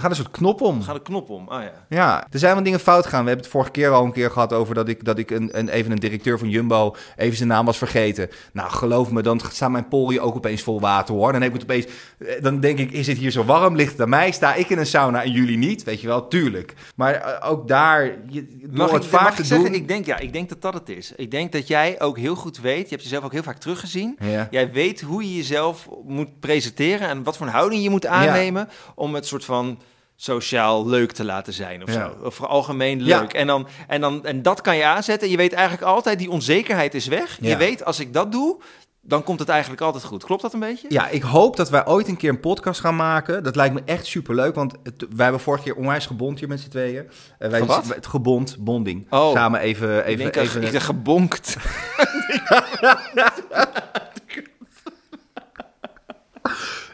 er 0.00 0.06
gaat 0.08 0.18
een 0.18 0.24
soort 0.24 0.36
knop 0.36 0.60
om. 0.60 0.78
Er 0.78 0.84
gaat 0.84 0.94
een 0.94 1.02
knop 1.02 1.30
om, 1.30 1.48
oh 1.48 1.62
ja. 1.62 1.72
Ja, 1.88 2.26
er 2.30 2.38
zijn 2.38 2.54
wel 2.54 2.62
dingen 2.62 2.80
fout 2.80 3.04
gegaan. 3.04 3.22
We 3.22 3.26
hebben 3.26 3.44
het 3.44 3.54
vorige 3.54 3.70
keer 3.70 3.90
al 3.90 4.04
een 4.04 4.12
keer 4.12 4.30
gehad 4.30 4.52
over 4.52 4.74
dat 4.74 4.88
ik, 4.88 5.04
dat 5.04 5.18
ik 5.18 5.30
een, 5.30 5.58
een, 5.58 5.68
even 5.68 5.92
een 5.92 5.98
directeur 5.98 6.38
van 6.38 6.48
Jumbo 6.48 6.94
even 7.16 7.36
zijn 7.36 7.48
naam 7.48 7.64
was 7.64 7.78
vergeten. 7.78 8.28
Nou, 8.52 8.70
geloof 8.70 9.10
me, 9.10 9.22
dan 9.22 9.40
staan 9.50 9.72
mijn 9.72 9.88
poriën 9.88 10.20
ook 10.20 10.34
opeens 10.34 10.62
vol 10.62 10.80
water 10.80 11.14
hoor. 11.14 11.32
Dan, 11.32 11.42
heb 11.42 11.54
ik 11.54 11.60
het 11.60 11.70
opeens, 11.70 11.86
eh, 12.18 12.42
dan 12.42 12.60
denk 12.60 12.78
ik, 12.78 12.90
is 12.90 13.06
het 13.06 13.18
hier 13.18 13.30
zo 13.30 13.44
warm? 13.44 13.76
Ligt 13.76 13.92
het 13.92 14.00
aan 14.00 14.08
mij? 14.08 14.30
Sta 14.30 14.54
ik 14.54 14.68
in 14.68 14.78
een 14.78 14.86
sauna 14.86 15.22
en 15.22 15.30
jullie 15.30 15.58
niet? 15.58 15.84
Weet 15.84 16.00
je 16.00 16.06
wel, 16.06 16.28
tuurlijk. 16.28 16.74
Maar 16.94 17.14
eh, 17.14 17.50
ook 17.50 17.68
daar, 17.68 18.04
je, 18.28 18.68
mag 18.70 18.90
het 18.90 19.04
ik, 19.04 19.10
vaak 19.10 19.34
te 19.34 19.44
zeggen, 19.44 19.74
Ik 19.74 19.88
denk, 19.88 20.06
ja, 20.06 20.18
ik 20.18 20.32
denk 20.32 20.48
dat 20.48 20.62
dat 20.62 20.74
het 20.74 20.88
is. 20.88 21.12
Ik 21.16 21.30
denk 21.30 21.52
dat 21.52 21.68
jij 21.68 22.00
ook 22.00 22.18
heel 22.18 22.34
goed 22.34 22.60
weet, 22.60 22.82
je 22.82 22.94
hebt 22.94 23.02
jezelf 23.02 23.24
ook 23.24 23.32
heel 23.32 23.42
vaak 23.42 23.58
teruggezien. 23.58 24.16
Ja. 24.18 24.48
Jij 24.50 24.72
weet 24.72 25.00
hoe 25.00 25.22
je 25.22 25.36
jezelf 25.36 25.88
moet 26.04 26.40
presenteren 26.40 27.08
en 27.08 27.22
wat 27.22 27.36
voor 27.36 27.46
een 27.46 27.52
houding 27.52 27.82
je 27.82 27.90
moet 27.90 28.06
aannemen 28.06 28.68
om 28.94 29.14
het 29.14 29.26
soort 29.26 29.44
van 29.44 29.78
sociaal 30.22 30.88
leuk 30.88 31.12
te 31.12 31.24
laten 31.24 31.52
zijn 31.52 31.82
of 31.82 31.90
zo. 31.90 32.16
Of 32.22 32.42
algemeen 32.42 33.02
leuk. 33.02 33.32
En, 33.32 33.46
dan, 33.46 33.66
en, 33.86 34.00
dan, 34.00 34.24
en 34.24 34.42
dat 34.42 34.60
kan 34.60 34.76
je 34.76 34.84
aanzetten. 34.84 35.30
Je 35.30 35.36
weet 35.36 35.52
eigenlijk 35.52 35.86
altijd, 35.86 36.18
die 36.18 36.30
onzekerheid 36.30 36.94
is 36.94 37.06
weg. 37.06 37.38
Je 37.40 37.56
weet, 37.56 37.84
als 37.84 38.00
ik 38.00 38.12
dat 38.12 38.32
doe, 38.32 38.60
dan 39.02 39.22
komt 39.22 39.38
het 39.38 39.48
eigenlijk 39.48 39.80
altijd 39.80 40.04
goed. 40.04 40.24
Klopt 40.24 40.42
dat 40.42 40.52
een 40.52 40.60
beetje? 40.60 40.86
Ja, 40.90 41.08
ik 41.08 41.22
hoop 41.22 41.56
dat 41.56 41.70
wij 41.70 41.86
ooit 41.86 42.08
een 42.08 42.16
keer 42.16 42.30
een 42.30 42.40
podcast 42.40 42.80
gaan 42.80 42.96
maken. 42.96 43.42
Dat 43.42 43.56
lijkt 43.56 43.74
me 43.74 43.82
echt 43.84 44.06
superleuk, 44.06 44.54
want 44.54 44.74
het, 44.82 45.06
wij 45.14 45.22
hebben 45.24 45.40
vorige 45.40 45.64
keer 45.64 45.76
onwijs 45.76 46.06
gebond 46.06 46.38
hier 46.38 46.48
met 46.48 46.60
z'n 46.60 46.68
tweeën. 46.68 47.04
Uh, 47.38 47.48
wij 47.48 47.64
wat? 47.64 47.94
Het 47.94 48.06
gebond, 48.06 48.56
bonding. 48.58 49.06
Oh. 49.10 49.32
Samen 49.32 49.60
even... 49.60 50.04
even, 50.04 50.26
ik 50.26 50.36
even... 50.36 50.62
Ik 50.62 50.78
gebonkt. 50.78 51.56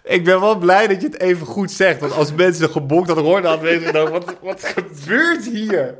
Ik 0.06 0.24
ben 0.24 0.40
wel 0.40 0.58
blij 0.58 0.86
dat 0.86 1.00
je 1.00 1.06
het 1.06 1.20
even 1.20 1.46
goed 1.46 1.70
zegt. 1.70 2.00
Want 2.00 2.12
als 2.12 2.32
mensen 2.32 2.70
gebonkt 2.70 3.06
hadden 3.06 3.24
gehoord, 3.24 3.44
hadden 3.44 3.64
mensen 3.64 3.86
gedacht, 3.86 4.10
wat, 4.10 4.36
wat 4.42 4.64
gebeurt 4.64 5.44
hier? 5.44 5.98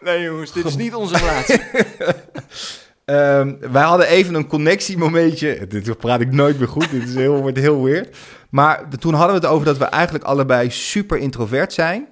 Nee 0.00 0.22
jongens, 0.22 0.52
dit 0.52 0.64
is 0.64 0.76
niet 0.76 0.94
onze 0.94 1.18
plaats. 1.18 1.48
um, 3.04 3.58
wij 3.72 3.82
hadden 3.82 4.08
even 4.08 4.34
een 4.34 4.46
connectiemomentje. 4.46 5.66
Dit 5.66 5.98
praat 5.98 6.20
ik 6.20 6.32
nooit 6.32 6.58
meer 6.58 6.68
goed. 6.68 6.90
Dit 6.90 7.02
is 7.02 7.14
heel, 7.14 7.40
wordt 7.40 7.58
heel 7.58 7.82
weird. 7.82 8.16
Maar 8.50 8.88
toen 8.98 9.14
hadden 9.14 9.40
we 9.40 9.46
het 9.46 9.54
over 9.54 9.66
dat 9.66 9.78
we 9.78 9.84
eigenlijk 9.84 10.24
allebei 10.24 10.70
super 10.70 11.18
introvert 11.18 11.72
zijn. 11.72 12.08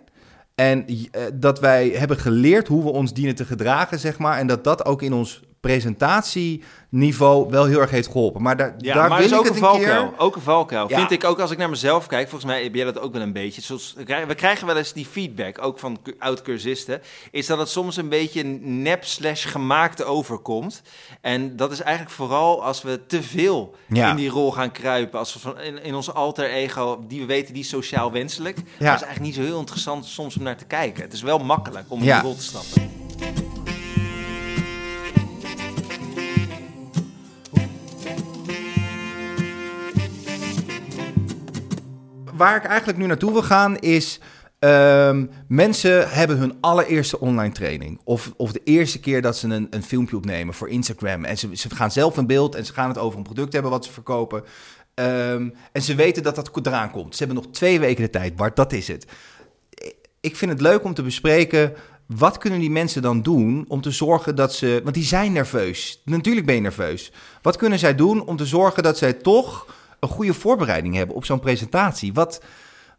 En 0.55 0.85
uh, 0.93 0.99
dat 1.35 1.61
wij 1.61 1.89
hebben 1.89 2.17
geleerd 2.17 2.69
hoe 2.69 2.83
we 2.83 2.91
ons 2.91 3.13
dienen 3.13 3.35
te 3.35 3.45
gedragen, 3.45 3.99
zeg 3.99 4.19
maar. 4.19 4.39
En 4.39 4.47
dat 4.47 4.65
dat 4.65 4.85
ook 4.85 5.03
in 5.03 5.13
ons 5.13 5.43
presentatieniveau 5.63 7.51
wel 7.51 7.65
heel 7.65 7.81
erg 7.81 7.91
heeft 7.91 8.07
geholpen. 8.07 8.43
Maar 8.43 8.57
daar, 8.57 8.75
ja, 8.79 8.95
daar 8.95 9.09
maar 9.09 9.19
wil 9.19 9.27
is 9.27 9.35
ook 9.35 9.47
een 9.47 9.55
valkuil. 9.55 10.09
Keer... 10.09 10.19
Ook 10.19 10.37
een 10.37 10.43
valkuil. 10.43 10.89
Ja. 10.89 10.99
Vind 10.99 11.11
ik 11.11 11.25
ook 11.25 11.39
als 11.39 11.51
ik 11.51 11.59
naar 11.59 11.71
mezelf 11.71 12.07
kijk. 12.07 12.29
Volgens 12.29 12.51
mij 12.51 12.63
heb 12.63 12.75
jij 12.75 12.85
dat 12.85 12.99
ook 12.99 13.13
wel 13.13 13.23
een 13.23 13.33
beetje. 13.33 13.61
Zoals, 13.61 13.95
we 14.27 14.35
krijgen 14.35 14.67
wel 14.67 14.77
eens 14.77 14.93
die 14.93 15.07
feedback, 15.07 15.65
ook 15.65 15.79
van 15.79 15.99
oud-cursisten. 16.19 17.01
Is 17.31 17.47
dat 17.47 17.59
het 17.59 17.69
soms 17.69 17.97
een 17.97 18.09
beetje 18.09 18.43
nep 18.61 19.05
slash 19.05 19.47
gemaakt 19.47 20.05
overkomt. 20.05 20.83
En 21.21 21.57
dat 21.57 21.73
is 21.73 21.81
eigenlijk 21.81 22.15
vooral 22.15 22.65
als 22.65 22.83
we 22.83 23.07
te 23.07 23.23
veel 23.23 23.75
ja. 23.89 24.11
in 24.11 24.17
die 24.17 24.31
rol 24.31 24.53
gaan 24.53 24.73
kruipen. 24.73 25.19
Als 25.19 25.33
we 25.33 25.39
van, 25.39 25.61
in, 25.61 25.83
in 25.83 25.95
ons 25.95 26.15
alter 26.15 26.51
ego, 26.51 27.05
die 27.09 27.21
we 27.21 27.27
weten, 27.27 27.55
die 27.55 27.63
is 27.63 27.69
sociaal 27.69 28.13
wenselijk. 28.13 28.57
Ja. 28.57 28.63
Dat 28.63 28.79
is 28.79 29.07
eigenlijk 29.07 29.21
niet 29.21 29.35
zo 29.35 29.43
heel 29.43 29.59
interessant 29.59 30.05
soms 30.05 30.37
om 30.37 30.43
naar 30.43 30.57
te 30.57 30.65
kijken. 30.65 31.03
Het 31.03 31.13
is 31.13 31.23
wel 31.23 31.39
makkelijk 31.39 31.85
om 31.89 31.99
in 31.99 32.05
die 32.05 32.21
rol 32.21 32.37
te 32.37 32.43
stappen. 32.43 33.52
Waar 42.43 42.57
ik 42.57 42.65
eigenlijk 42.65 42.99
nu 42.99 43.07
naartoe 43.07 43.33
wil 43.33 43.43
gaan 43.43 43.79
is... 43.79 44.21
Ehm, 44.59 45.27
mensen 45.49 46.11
hebben 46.11 46.37
hun 46.39 46.57
allereerste 46.61 47.21
online 47.21 47.53
training. 47.53 48.01
Of, 48.05 48.33
of 48.37 48.53
de 48.53 48.61
eerste 48.65 49.01
keer 49.01 49.23
dat 49.23 49.37
ze 49.37 49.49
een, 49.49 49.67
een 49.71 49.83
filmpje 49.83 50.17
opnemen 50.17 50.55
voor 50.55 50.69
Instagram. 50.69 51.25
En 51.25 51.39
ze, 51.39 51.57
ze 51.57 51.75
gaan 51.75 51.91
zelf 51.91 52.17
een 52.17 52.27
beeld 52.27 52.55
en 52.55 52.67
ze 52.67 52.73
gaan 52.73 52.89
het 52.89 52.99
over 52.99 53.19
een 53.19 53.25
product 53.25 53.53
hebben 53.53 53.71
wat 53.71 53.85
ze 53.85 53.93
verkopen. 53.93 54.45
Ehm, 54.95 55.49
en 55.73 55.83
ze 55.83 55.95
weten 55.95 56.23
dat 56.23 56.35
dat 56.35 56.67
eraan 56.67 56.91
komt. 56.91 57.17
Ze 57.17 57.25
hebben 57.25 57.43
nog 57.43 57.53
twee 57.53 57.81
weken 57.81 58.03
de 58.03 58.11
tijd, 58.11 58.37
Bart, 58.37 58.57
dat 58.57 58.73
is 58.73 58.89
het. 58.89 59.07
Ik 60.21 60.37
vind 60.37 60.51
het 60.51 60.61
leuk 60.61 60.85
om 60.85 60.95
te 60.95 61.03
bespreken 61.03 61.73
wat 62.07 62.39
kunnen 62.39 62.61
die 62.61 62.71
mensen 62.71 63.03
dan 63.03 63.23
doen 63.23 63.65
om 63.69 63.81
te 63.81 63.91
zorgen 63.91 64.37
dat 64.37 64.55
ze. 64.55 64.81
Want 64.83 64.95
die 64.95 65.05
zijn 65.05 65.33
nerveus. 65.33 66.03
Natuurlijk 66.05 66.47
ben 66.47 66.55
je 66.55 66.61
nerveus. 66.61 67.13
Wat 67.43 67.57
kunnen 67.57 67.79
zij 67.79 67.95
doen 67.95 68.27
om 68.27 68.37
te 68.37 68.47
zorgen 68.47 68.83
dat 68.83 68.99
zij 68.99 69.13
toch 69.13 69.67
een 70.03 70.09
goede 70.09 70.35
voorbereiding 70.35 70.95
hebben 70.95 71.17
op 71.17 71.25
zo'n 71.25 71.41
presentatie? 71.41 72.13
Wat, 72.13 72.43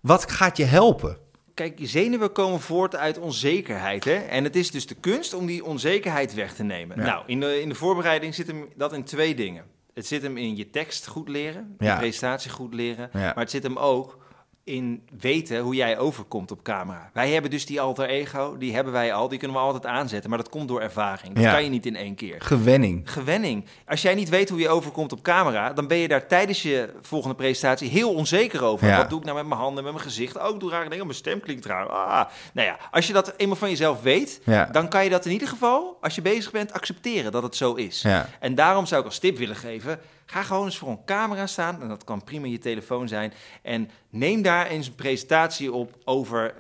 wat 0.02 0.32
gaat 0.32 0.58
je 0.58 0.64
helpen? 0.64 1.18
Kijk, 1.54 1.80
zenuwen 1.82 2.32
komen 2.32 2.60
voort 2.60 2.96
uit 2.96 3.18
onzekerheid. 3.18 4.04
Hè? 4.04 4.14
En 4.14 4.44
het 4.44 4.56
is 4.56 4.72
dus 4.72 4.88
de 4.88 4.96
kunst 4.96 5.34
om 5.34 5.46
die 5.46 5.66
onzekerheid 5.66 6.34
weg 6.34 6.54
te 6.54 6.64
nemen. 6.64 6.98
Nou, 6.98 7.24
in 7.26 7.40
de, 7.40 7.62
in 7.62 7.70
de 7.70 7.76
voorbereiding 7.76 8.36
zit 8.36 8.48
hem 8.48 8.70
dat 8.76 8.94
in 8.94 9.04
twee 9.04 9.36
dingen. 9.36 9.64
Het 9.94 10.08
zit 10.08 10.22
hem 10.22 10.38
in 10.38 10.56
je 10.56 10.70
tekst 10.70 11.08
goed 11.08 11.30
leren, 11.30 11.76
je 11.80 11.96
presentatie 11.96 12.52
goed 12.52 12.74
leren. 12.74 13.10
Maar 13.14 13.36
het 13.36 13.52
zit 13.52 13.64
hem 13.64 13.78
ook 13.78 14.18
in 14.66 15.04
weten 15.20 15.60
hoe 15.60 15.76
jij 15.76 15.98
overkomt 15.98 16.52
op 16.52 16.64
camera. 16.64 17.10
Wij 17.14 17.32
hebben 17.32 17.52
dus 17.52 17.66
die 17.66 17.82
alter 17.82 18.10
ego, 18.10 18.58
die 18.58 18.74
hebben 18.74 18.94
wij 18.94 19.14
al, 19.14 19.28
die 19.28 19.40
kunnen 19.40 19.58
we 19.58 19.64
altijd 19.64 19.86
aanzetten, 19.86 20.30
maar 20.30 20.40
dat 20.40 20.50
komt 20.50 20.68
door 20.68 20.82
ervaring. 20.82 21.36
Dat 21.36 21.52
kan 21.52 21.64
je 21.64 21.70
niet 21.70 21.86
in 21.86 21.96
één 21.96 22.16
keer. 22.16 22.36
Gewenning. 22.40 23.12
Gewenning. 23.12 23.66
Als 23.88 24.02
jij 24.02 24.16
niet 24.16 24.30
weet 24.30 24.50
hoe 24.50 24.60
je 24.60 24.70
overkomt 24.70 25.12
op 25.12 25.22
camera, 25.22 25.74
dan 25.74 25.88
ben 25.88 25.98
je 25.98 26.08
daar 26.08 26.28
tijdens 26.28 26.62
je 26.62 26.90
volgende 27.02 27.36
presentatie 27.36 27.90
heel 27.90 28.14
onzeker 28.14 28.64
over. 28.64 28.98
Wat 28.98 29.10
doe 29.10 29.20
ik 29.20 29.26
nou 29.26 29.38
met 29.38 29.48
mijn 29.48 29.60
handen, 29.60 29.84
met 29.84 29.94
mijn 29.94 30.06
gezicht? 30.06 30.38
Oh, 30.38 30.54
ik 30.54 30.60
doe 30.60 30.72
rare 30.72 30.90
dingen, 30.90 31.06
mijn 31.06 31.18
stem 31.18 31.40
klinkt 31.40 31.66
raar. 31.66 31.88
Ah. 31.88 32.30
Nou 32.54 32.68
ja, 32.68 32.78
als 32.92 33.08
je 33.08 33.14
dat 33.14 33.34
eenmaal 33.38 33.58
van 33.58 33.70
jezelf 33.70 34.02
weet, 34.02 34.42
dan 34.72 34.88
kan 34.90 35.04
je 35.04 35.10
dat 35.10 35.26
in 35.26 35.32
ieder 35.32 35.48
geval, 35.48 35.98
als 36.02 36.16
je 36.16 36.22
bezig 36.22 36.52
bent, 36.52 36.74
accepteren 36.74 37.32
dat 37.32 37.44
het 37.44 37.56
zo 37.56 37.74
is. 37.74 38.06
En 38.40 38.56
daarom 38.56 38.86
zou 38.86 39.02
ik 39.02 39.08
als 39.08 39.20
tip 39.20 39.38
willen 39.38 39.56
geven, 39.56 40.00
Ga 40.26 40.44
gewoon 40.44 40.66
eens 40.66 40.78
voor 40.78 40.90
een 40.90 41.06
camera 41.06 41.48
staan, 41.48 41.82
en 41.82 41.88
dat 41.88 42.04
kan 42.04 42.24
prima 42.24 42.48
je 42.48 42.60
telefoon 42.60 43.08
zijn. 43.08 43.34
En 43.62 43.90
neem 44.10 44.42
daar 44.42 44.68
eens 44.68 44.88
een 44.88 44.96
presentatie 44.96 45.72
op 45.72 45.98
over 46.04 46.54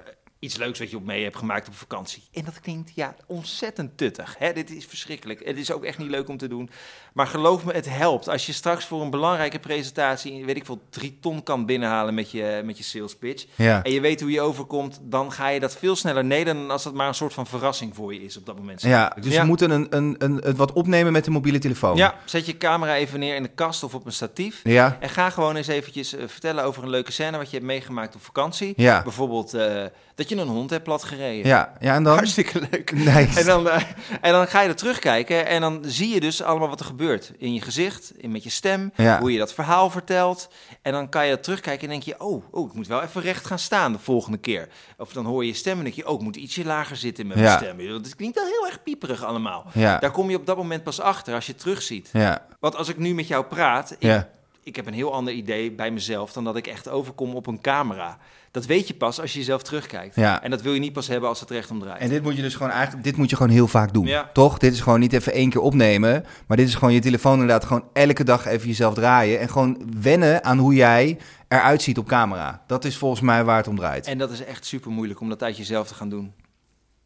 iets 0.43 0.57
leuks 0.57 0.79
wat 0.79 0.89
je 0.89 0.97
op 0.97 1.05
mee 1.05 1.23
hebt 1.23 1.37
gemaakt 1.37 1.67
op 1.67 1.75
vakantie. 1.75 2.23
En 2.33 2.45
dat 2.45 2.59
klinkt 2.59 2.91
ja 2.95 3.15
ontzettend 3.25 3.97
tuttig. 3.97 4.35
Hè? 4.37 4.53
Dit 4.53 4.71
is 4.71 4.85
verschrikkelijk. 4.85 5.45
Het 5.45 5.57
is 5.57 5.71
ook 5.71 5.83
echt 5.83 5.97
niet 5.97 6.09
leuk 6.09 6.27
om 6.27 6.37
te 6.37 6.47
doen. 6.47 6.69
Maar 7.13 7.27
geloof 7.27 7.65
me, 7.65 7.73
het 7.73 7.89
helpt. 7.89 8.29
Als 8.29 8.45
je 8.45 8.53
straks 8.53 8.85
voor 8.85 9.01
een 9.01 9.09
belangrijke 9.09 9.59
presentatie, 9.59 10.45
weet 10.45 10.55
ik 10.55 10.65
veel, 10.65 10.81
drie 10.89 11.17
ton 11.21 11.43
kan 11.43 11.65
binnenhalen 11.65 12.13
met 12.13 12.31
je, 12.31 12.61
met 12.65 12.77
je 12.77 12.83
sales 12.83 13.15
pitch. 13.15 13.45
En 13.57 13.91
je 13.91 14.01
weet 14.01 14.21
hoe 14.21 14.31
je 14.31 14.41
overkomt, 14.41 14.99
dan 15.01 15.31
ga 15.31 15.47
je 15.47 15.59
dat 15.59 15.77
veel 15.77 15.95
sneller 15.95 16.25
neder 16.25 16.53
dan 16.53 16.71
als 16.71 16.83
het 16.83 16.93
maar 16.93 17.07
een 17.07 17.13
soort 17.13 17.33
van 17.33 17.47
verrassing 17.47 17.95
voor 17.95 18.13
je 18.13 18.23
is 18.23 18.37
op 18.37 18.45
dat 18.45 18.57
moment. 18.57 18.81
Ja, 18.81 19.17
dus 19.21 19.33
ja. 19.33 19.41
we 19.41 19.47
moeten 19.47 19.71
een, 19.71 19.87
een, 19.89 20.15
een, 20.17 20.47
een, 20.47 20.55
wat 20.55 20.73
opnemen 20.73 21.11
met 21.11 21.25
de 21.25 21.31
mobiele 21.31 21.59
telefoon. 21.59 21.97
Ja, 21.97 22.15
zet 22.25 22.45
je 22.45 22.57
camera 22.57 22.95
even 22.95 23.19
neer 23.19 23.35
in 23.35 23.43
de 23.43 23.49
kast 23.55 23.83
of 23.83 23.93
op 23.93 24.05
een 24.05 24.11
statief. 24.11 24.59
Ja. 24.63 24.97
En 24.99 25.09
ga 25.09 25.29
gewoon 25.29 25.55
eens 25.55 25.67
eventjes 25.67 26.13
uh, 26.13 26.23
vertellen 26.27 26.63
over 26.63 26.83
een 26.83 26.89
leuke 26.89 27.11
scène 27.11 27.37
wat 27.37 27.49
je 27.49 27.55
hebt 27.55 27.67
meegemaakt 27.67 28.15
op 28.15 28.21
vakantie. 28.21 28.73
Ja. 28.75 29.03
Bijvoorbeeld 29.03 29.55
uh, 29.55 29.83
dat 30.15 30.29
je 30.29 30.32
een 30.37 30.47
hond 30.47 30.69
hebt 30.69 30.83
plat 30.83 31.03
gereden. 31.03 31.47
Ja, 31.47 31.73
ja 31.79 31.95
en 31.95 32.03
dan? 32.03 32.15
Hartstikke 32.15 32.59
leuk. 32.71 32.91
Nice. 32.91 33.39
En, 33.39 33.45
dan, 33.45 33.67
uh, 33.67 33.75
en 34.21 34.31
dan 34.31 34.47
ga 34.47 34.61
je 34.61 34.69
er 34.69 34.75
terugkijken 34.75 35.45
en 35.45 35.61
dan 35.61 35.79
zie 35.85 36.13
je 36.13 36.19
dus 36.19 36.41
allemaal 36.41 36.69
wat 36.69 36.79
er 36.79 36.85
gebeurt. 36.85 37.31
In 37.37 37.53
je 37.53 37.61
gezicht, 37.61 38.11
in 38.17 38.31
met 38.31 38.43
je 38.43 38.49
stem, 38.49 38.91
ja. 38.95 39.19
hoe 39.19 39.31
je 39.31 39.37
dat 39.37 39.53
verhaal 39.53 39.89
vertelt. 39.89 40.49
En 40.81 40.91
dan 40.91 41.09
kan 41.09 41.27
je 41.27 41.39
terugkijken 41.39 41.83
en 41.83 41.89
denk 41.89 42.03
je, 42.03 42.19
oh, 42.19 42.43
oh, 42.51 42.67
ik 42.67 42.73
moet 42.73 42.87
wel 42.87 43.01
even 43.01 43.21
recht 43.21 43.45
gaan 43.45 43.59
staan 43.59 43.91
de 43.91 43.99
volgende 43.99 44.37
keer. 44.37 44.67
Of 44.97 45.13
dan 45.13 45.25
hoor 45.25 45.43
je 45.43 45.49
je 45.49 45.55
stem 45.55 45.77
en 45.77 45.83
denk 45.83 45.95
je, 45.95 46.07
oh, 46.07 46.13
ik 46.13 46.21
moet 46.21 46.35
ietsje 46.35 46.65
lager 46.65 46.95
zitten 46.97 47.27
met 47.27 47.35
mijn 47.37 47.49
ja. 47.49 47.57
stem. 47.57 47.79
Het 47.79 48.15
klinkt 48.15 48.35
wel 48.35 48.45
heel 48.45 48.65
erg 48.65 48.83
pieperig 48.83 49.23
allemaal. 49.23 49.65
Ja. 49.73 49.99
Daar 49.99 50.11
kom 50.11 50.29
je 50.29 50.37
op 50.37 50.45
dat 50.45 50.57
moment 50.57 50.83
pas 50.83 50.99
achter 50.99 51.33
als 51.33 51.45
je 51.45 51.55
terugziet. 51.55 52.09
Ja. 52.13 52.45
Want 52.59 52.75
als 52.75 52.89
ik 52.89 52.97
nu 52.97 53.13
met 53.13 53.27
jou 53.27 53.45
praat, 53.45 53.91
ik, 53.91 53.97
ja. 53.99 54.29
Ik 54.63 54.75
heb 54.75 54.87
een 54.87 54.93
heel 54.93 55.13
ander 55.13 55.33
idee 55.33 55.71
bij 55.71 55.91
mezelf 55.91 56.33
dan 56.33 56.43
dat 56.43 56.55
ik 56.55 56.67
echt 56.67 56.89
overkom 56.89 57.35
op 57.35 57.47
een 57.47 57.61
camera. 57.61 58.17
Dat 58.51 58.65
weet 58.65 58.87
je 58.87 58.93
pas 58.93 59.21
als 59.21 59.33
je 59.33 59.39
jezelf 59.39 59.63
terugkijkt. 59.63 60.15
Ja. 60.15 60.41
En 60.43 60.49
dat 60.49 60.61
wil 60.61 60.73
je 60.73 60.79
niet 60.79 60.93
pas 60.93 61.07
hebben 61.07 61.29
als 61.29 61.39
het 61.39 61.49
recht 61.49 61.71
om 61.71 61.79
draait. 61.79 62.01
En 62.01 62.09
dit 62.09 62.23
moet 62.23 62.35
je 62.35 62.41
dus 62.41 62.55
gewoon 62.55 62.71
eigenlijk, 62.71 63.03
dit 63.03 63.17
moet 63.17 63.29
je 63.29 63.35
gewoon 63.35 63.51
heel 63.51 63.67
vaak 63.67 63.93
doen. 63.93 64.05
Ja. 64.05 64.29
Toch? 64.33 64.57
Dit 64.57 64.73
is 64.73 64.81
gewoon 64.81 64.99
niet 64.99 65.13
even 65.13 65.33
één 65.33 65.49
keer 65.49 65.61
opnemen. 65.61 66.25
Maar 66.47 66.57
dit 66.57 66.67
is 66.67 66.75
gewoon 66.75 66.93
je 66.93 66.99
telefoon 66.99 67.33
inderdaad 67.33 67.65
gewoon 67.65 67.83
elke 67.93 68.23
dag 68.23 68.45
even 68.45 68.67
jezelf 68.67 68.93
draaien. 68.93 69.39
En 69.39 69.49
gewoon 69.49 69.91
wennen 70.01 70.43
aan 70.43 70.57
hoe 70.57 70.73
jij 70.73 71.17
eruit 71.47 71.81
ziet 71.81 71.97
op 71.97 72.07
camera. 72.07 72.63
Dat 72.67 72.85
is 72.85 72.97
volgens 72.97 73.21
mij 73.21 73.43
waar 73.43 73.57
het 73.57 73.67
om 73.67 73.75
draait. 73.75 74.07
En 74.07 74.17
dat 74.17 74.31
is 74.31 74.43
echt 74.43 74.65
super 74.65 74.91
moeilijk 74.91 75.19
om 75.19 75.29
dat 75.29 75.43
uit 75.43 75.57
jezelf 75.57 75.87
te 75.87 75.93
gaan 75.93 76.09
doen. 76.09 76.33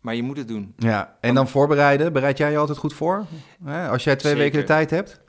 Maar 0.02 0.16
je 0.16 0.24
moet 0.24 0.38
het 0.38 0.48
doen. 0.48 0.74
Ja, 0.78 1.16
en 1.22 1.34
dan 1.34 1.48
voorbereiden. 1.48 2.14
Bereid 2.14 2.38
jij 2.38 2.52
je 2.52 2.58
altijd 2.58 2.78
goed 2.78 2.94
voor? 2.94 3.26
Als 3.90 4.04
jij 4.04 4.16
twee 4.16 4.32
Zeker. 4.34 4.38
weken 4.38 4.60
de 4.60 4.66
tijd 4.66 4.90
hebt? 4.90 5.20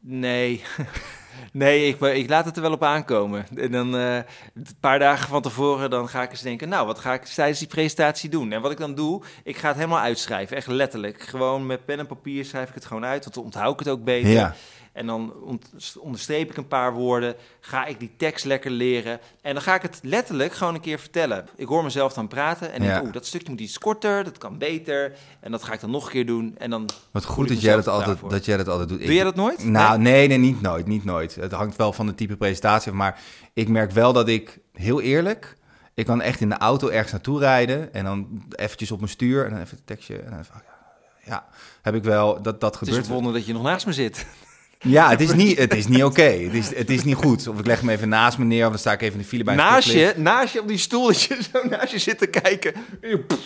Nee. 0.00 0.62
Nee, 1.52 1.88
ik, 1.88 2.00
ik, 2.00 2.28
laat 2.28 2.44
het 2.44 2.56
er 2.56 2.62
wel 2.62 2.72
op 2.72 2.82
aankomen. 2.82 3.46
En 3.56 3.70
dan 3.70 3.94
uh, 3.94 4.14
een 4.14 4.66
paar 4.80 4.98
dagen 4.98 5.28
van 5.28 5.42
tevoren 5.42 5.90
dan 5.90 6.08
ga 6.08 6.22
ik 6.22 6.30
eens 6.30 6.42
denken... 6.42 6.68
nou, 6.68 6.86
wat 6.86 6.98
ga 6.98 7.14
ik 7.14 7.24
tijdens 7.24 7.58
die 7.58 7.68
presentatie 7.68 8.30
doen? 8.30 8.52
En 8.52 8.60
wat 8.60 8.70
ik 8.70 8.78
dan 8.78 8.94
doe, 8.94 9.22
ik 9.44 9.56
ga 9.56 9.68
het 9.68 9.76
helemaal 9.76 10.00
uitschrijven. 10.00 10.56
Echt 10.56 10.66
letterlijk. 10.66 11.22
Gewoon 11.22 11.66
met 11.66 11.84
pen 11.84 11.98
en 11.98 12.06
papier 12.06 12.44
schrijf 12.44 12.68
ik 12.68 12.74
het 12.74 12.84
gewoon 12.84 13.04
uit. 13.04 13.22
Want 13.22 13.34
dan 13.34 13.44
onthoud 13.44 13.72
ik 13.72 13.78
het 13.78 13.88
ook 13.88 14.04
beter. 14.04 14.30
Ja. 14.30 14.54
En 14.92 15.06
dan 15.06 15.34
onderstreep 15.98 16.50
ik 16.50 16.56
een 16.56 16.68
paar 16.68 16.92
woorden. 16.92 17.34
Ga 17.60 17.86
ik 17.86 17.98
die 17.98 18.10
tekst 18.16 18.44
lekker 18.44 18.70
leren. 18.70 19.20
En 19.42 19.54
dan 19.54 19.62
ga 19.62 19.74
ik 19.74 19.82
het 19.82 19.98
letterlijk 20.02 20.52
gewoon 20.52 20.74
een 20.74 20.80
keer 20.80 20.98
vertellen. 20.98 21.48
Ik 21.56 21.66
hoor 21.66 21.84
mezelf 21.84 22.12
dan 22.12 22.28
praten. 22.28 22.72
En 22.72 22.82
Ja. 22.82 22.92
denk, 22.92 23.04
oeh, 23.04 23.12
dat 23.12 23.26
stukje 23.26 23.50
moet 23.50 23.60
iets 23.60 23.78
korter. 23.78 24.24
Dat 24.24 24.38
kan 24.38 24.58
beter. 24.58 25.12
En 25.40 25.50
dat 25.50 25.62
ga 25.62 25.72
ik 25.72 25.80
dan 25.80 25.90
nog 25.90 26.04
een 26.04 26.10
keer 26.10 26.26
doen. 26.26 26.54
En 26.58 26.70
dan 26.70 26.88
Wat 27.10 27.24
goed 27.24 27.44
ik 27.44 27.52
dat 27.52 27.60
jij 27.62 27.74
dat, 27.76 27.88
altijd, 27.88 28.18
dat 28.28 28.44
jij 28.44 28.56
dat 28.56 28.68
altijd 28.68 28.88
doet. 28.88 29.00
Doe 29.00 29.14
jij 29.14 29.24
dat 29.24 29.34
nooit? 29.34 29.64
Nou, 29.64 29.98
nee, 29.98 30.28
nee, 30.28 30.38
niet 30.38 30.60
nooit. 30.60 30.86
Niet 30.86 31.04
nooit. 31.04 31.34
Het 31.34 31.52
hangt 31.52 31.76
wel 31.76 31.92
van 31.92 32.06
de 32.06 32.14
type 32.14 32.36
presentatie. 32.36 32.92
Maar 32.92 33.20
ik 33.52 33.68
merk 33.68 33.90
wel 33.90 34.12
dat 34.12 34.28
ik, 34.28 34.58
heel 34.72 35.00
eerlijk... 35.00 35.58
Ik 35.94 36.06
kan 36.06 36.20
echt 36.20 36.40
in 36.40 36.48
de 36.48 36.58
auto 36.58 36.88
ergens 36.88 37.12
naartoe 37.12 37.38
rijden... 37.38 37.92
en 37.92 38.04
dan 38.04 38.44
eventjes 38.50 38.90
op 38.90 38.98
mijn 38.98 39.10
stuur 39.10 39.44
en 39.44 39.50
dan 39.50 39.60
even 39.60 39.76
het 39.76 39.86
tekstje... 39.86 40.18
En 40.18 40.30
dan 40.30 40.38
even, 40.38 40.62
ja, 41.24 41.46
heb 41.82 41.94
ik 41.94 42.02
wel... 42.02 42.42
Dat, 42.42 42.60
dat 42.60 42.72
Het 42.72 42.82
is 42.82 42.88
gebeurt 42.88 43.08
wonder 43.12 43.32
dat 43.32 43.46
je 43.46 43.52
nog 43.52 43.62
naast 43.62 43.86
me 43.86 43.92
zit. 43.92 44.26
Ja, 44.82 45.10
het 45.10 45.20
is 45.20 45.32
niet, 45.34 45.58
het 45.58 45.74
is 45.74 45.86
niet 45.86 46.04
oké. 46.04 46.22
Het, 46.22 46.54
is, 46.54 46.76
het 46.76 46.90
is 46.90 47.04
niet 47.04 47.14
goed. 47.14 47.48
Of 47.48 47.58
ik 47.58 47.66
leg 47.66 47.80
hem 47.80 47.88
even 47.88 48.08
naast 48.08 48.38
me 48.38 48.44
neer... 48.44 48.64
of 48.64 48.70
dan 48.70 48.78
sta 48.78 48.92
ik 48.92 49.00
even 49.02 49.14
in 49.14 49.20
de 49.20 49.26
file 49.26 49.44
bij 49.44 49.52
een 49.54 49.60
Naast 49.60 49.90
je, 49.92 50.12
naast 50.16 50.52
je 50.52 50.60
op 50.60 50.68
die 50.68 50.78
stoel, 50.78 51.06
dat 51.06 51.22
je 51.22 51.38
zo 51.52 51.68
naast 51.68 51.92
je 51.92 51.98
zit 51.98 52.18
te 52.18 52.26
kijken. 52.26 52.72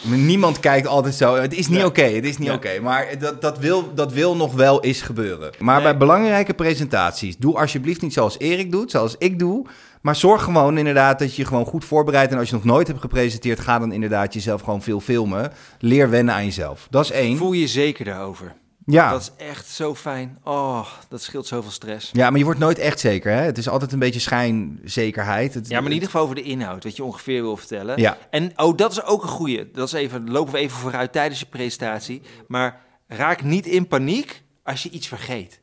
Niemand 0.03 0.61
kijkt 0.61 0.87
altijd 0.87 1.15
zo. 1.15 1.35
Het 1.35 1.55
is 1.55 1.69
niet 1.69 1.79
Ja. 1.79 1.87
oké. 1.87 2.03
Het 2.03 2.25
is 2.25 2.39
niet 2.39 2.49
Ja. 2.49 2.55
oké. 2.55 2.81
Maar 2.83 3.07
dat, 3.19 3.41
dat, 3.41 3.59
wil, 3.59 3.95
dat 3.95 4.13
wil 4.13 4.37
nog 4.37 4.53
wel 4.55 4.83
eens 4.83 5.01
gebeuren. 5.03 5.51
Maar 5.59 5.75
Nee. 5.75 5.85
bij 5.85 5.97
belangrijke 5.97 6.55
presentaties, 6.55 7.37
doe 7.37 7.59
alsjeblieft 7.59 8.03
niet 8.03 8.13
zoals 8.13 8.39
Erik 8.39 8.71
doet, 8.73 8.91
zoals 8.91 9.15
ik 9.19 9.39
doe. 9.39 9.67
Maar 10.01 10.17
zorg 10.17 10.43
gewoon 10.43 10.79
inderdaad 10.79 11.19
dat 11.19 11.35
je 11.35 11.43
je 11.43 11.49
gewoon 11.49 11.65
goed 11.65 11.85
voorbereidt. 11.85 12.33
En 12.33 12.39
als 12.39 12.49
je 12.49 12.55
nog 12.55 12.65
nooit 12.65 12.87
hebt 12.87 13.01
gepresenteerd, 13.01 13.61
ga 13.61 13.79
dan 13.79 13.93
inderdaad 13.93 14.35
jezelf 14.35 14.61
gewoon 14.63 14.83
veel 14.83 15.01
filmen. 15.01 15.53
Leer 15.79 16.11
wennen 16.11 16.35
aan 16.35 16.45
jezelf. 16.45 16.87
Dat 16.91 17.05
is 17.05 17.11
één. 17.11 17.37
Voel 17.37 17.53
je 17.53 17.67
zeker 17.67 18.05
daarover. 18.05 18.55
Ja. 18.87 19.11
Dat 19.11 19.21
is 19.21 19.47
echt 19.47 19.69
zo 19.69 19.95
fijn. 19.95 20.39
Oh, 20.43 20.87
dat 21.09 21.23
scheelt 21.23 21.47
zoveel 21.47 21.71
stress. 21.71 22.11
ja, 22.13 22.31
maar 22.31 22.39
je 22.39 22.45
wordt 22.45 22.61
nooit 22.61 22.79
echt 22.79 23.01
zeker. 23.01 23.33
Hè? 23.33 23.41
Het 23.43 23.59
is 23.59 23.69
altijd 23.69 23.93
een 23.93 23.99
beetje 23.99 24.21
schijnzekerheid. 24.21 25.55
Het, 25.55 25.69
Ja, 25.69 25.77
maar 25.77 25.87
in 25.87 25.93
ieder 25.93 26.09
geval 26.09 26.23
over 26.23 26.35
de 26.35 26.43
inhoud, 26.43 26.85
wat 26.85 26.97
je 26.97 27.05
ongeveer 27.05 27.43
wil 27.43 27.57
vertellen. 27.57 28.01
Ja. 28.01 28.19
En 28.31 28.53
oh, 28.57 28.77
dat 28.77 28.93
is 28.93 29.05
ook 29.05 29.23
een 29.23 29.29
goeie. 29.29 29.71
Dat 29.71 29.87
is 29.87 29.93
even, 29.93 30.31
lopen 30.31 30.53
we 30.53 30.59
even 30.59 30.79
vooruit 30.79 31.13
tijdens 31.13 31.41
je 31.41 31.47
presentatie. 31.47 32.23
Maar 32.49 32.81
raak 33.07 33.43
niet 33.43 33.67
in 33.67 33.89
paniek 33.89 34.43
als 34.63 34.83
je 34.83 34.91
iets 34.91 35.09
vergeet. 35.09 35.61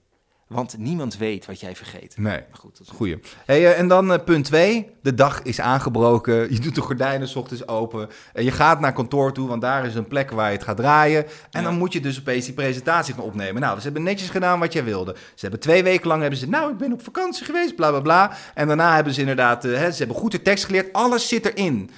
Want 0.51 0.77
niemand 0.77 1.17
weet 1.17 1.45
wat 1.45 1.59
jij 1.59 1.75
vergeet. 1.75 2.13
Nee. 2.17 2.37
Maar 2.49 2.59
goed, 2.59 2.77
dat 2.77 2.87
is 2.87 2.93
Goeie. 2.95 3.19
Hey, 3.45 3.65
eh, 3.65 3.79
en 3.79 3.87
dan 3.87 4.13
eh, 4.13 4.23
punt 4.23 4.45
2. 4.45 4.89
De 5.01 5.13
dag 5.13 5.41
is 5.41 5.59
aangebroken. 5.61 6.53
Je 6.53 6.59
doet 6.59 6.75
de 6.75 6.81
gordijnen 6.81 7.27
s 7.27 7.35
ochtends 7.35 7.67
open. 7.67 8.09
En 8.33 8.43
je 8.43 8.51
gaat 8.51 8.79
naar 8.79 8.93
kantoor 8.93 9.33
toe, 9.33 9.47
want 9.47 9.61
daar 9.61 9.85
is 9.85 9.95
een 9.95 10.07
plek 10.07 10.31
waar 10.31 10.51
je 10.51 10.55
het 10.57 10.65
gaat 10.65 10.77
draaien. 10.77 11.25
En 11.25 11.31
Ja. 11.51 11.61
dan 11.61 11.77
moet 11.77 11.93
je 11.93 11.99
dus 11.99 12.19
opeens 12.19 12.45
die 12.45 12.53
presentatie 12.53 13.13
gaan 13.13 13.23
opnemen. 13.23 13.61
Nou, 13.61 13.77
ze 13.77 13.83
hebben 13.83 14.03
netjes 14.03 14.29
gedaan 14.29 14.59
wat 14.59 14.73
jij 14.73 14.83
wilde. 14.83 15.15
Ze 15.15 15.41
hebben 15.41 15.59
twee 15.59 15.83
weken 15.83 16.07
lang 16.07 16.21
hebben 16.21 16.39
ze, 16.39 16.49
nou, 16.49 16.71
ik 16.71 16.77
ben 16.77 16.93
op 16.93 17.03
vakantie 17.03 17.45
geweest, 17.45 17.75
bla 17.75 17.89
bla 17.89 17.99
bla. 17.99 18.31
En 18.53 18.67
daarna 18.67 18.95
hebben 18.95 19.13
ze 19.13 19.19
inderdaad, 19.19 19.65
eh, 19.65 19.77
hè, 19.77 19.91
ze 19.91 19.97
hebben 19.97 20.17
goed 20.17 20.31
de 20.31 20.41
tekst 20.41 20.65
geleerd. 20.65 20.93
Alles 20.93 21.27
zit 21.27 21.45
erin. 21.45 21.89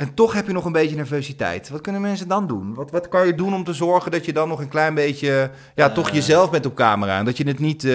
En 0.00 0.14
toch 0.14 0.32
heb 0.32 0.46
je 0.46 0.52
nog 0.52 0.64
een 0.64 0.72
beetje 0.72 0.96
nervositeit. 0.96 1.68
Wat 1.68 1.80
kunnen 1.80 2.00
mensen 2.00 2.28
dan 2.28 2.46
doen? 2.46 2.74
Wat, 2.74 2.90
wat 2.90 3.08
kan 3.08 3.26
je 3.26 3.34
doen 3.34 3.54
om 3.54 3.64
te 3.64 3.72
zorgen 3.72 4.10
dat 4.10 4.24
je 4.24 4.32
dan 4.32 4.48
nog 4.48 4.60
een 4.60 4.68
klein 4.68 4.94
beetje, 4.94 5.50
ja, 5.74 5.90
toch 5.90 6.08
Eh. 6.08 6.14
jezelf 6.14 6.50
bent 6.50 6.66
op 6.66 6.74
camera. 6.74 7.18
En 7.18 7.24
dat 7.24 7.36
je 7.36 7.44
het 7.46 7.58
niet, 7.58 7.84
eh, 7.84 7.90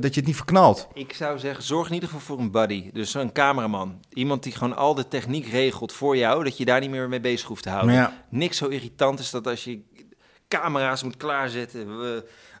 dat 0.00 0.14
je 0.14 0.20
het 0.20 0.26
niet 0.26 0.36
verknalt. 0.36 0.88
Ik 0.94 1.12
zou 1.12 1.38
zeggen, 1.38 1.64
zorg 1.64 1.88
in 1.88 1.94
ieder 1.94 2.08
geval 2.08 2.24
voor 2.26 2.38
een 2.38 2.50
buddy. 2.50 2.90
Dus 2.92 3.14
een 3.14 3.32
cameraman. 3.32 4.00
Iemand 4.12 4.42
die 4.42 4.52
gewoon 4.52 4.76
al 4.76 4.94
de 4.94 5.08
techniek 5.08 5.46
regelt 5.46 5.92
voor 5.92 6.16
jou, 6.16 6.44
dat 6.44 6.56
je 6.56 6.64
daar 6.64 6.80
niet 6.80 6.90
meer 6.90 7.08
mee 7.08 7.20
bezig 7.20 7.48
hoeft 7.48 7.62
te 7.62 7.70
houden. 7.70 7.94
Ja. 7.94 8.12
Niks 8.30 8.56
zo 8.56 8.66
irritant 8.66 9.18
is 9.18 9.30
dat 9.30 9.46
als 9.46 9.64
je 9.64 9.80
camera's 10.48 11.02
moet 11.02 11.16
klaarzetten. 11.16 11.86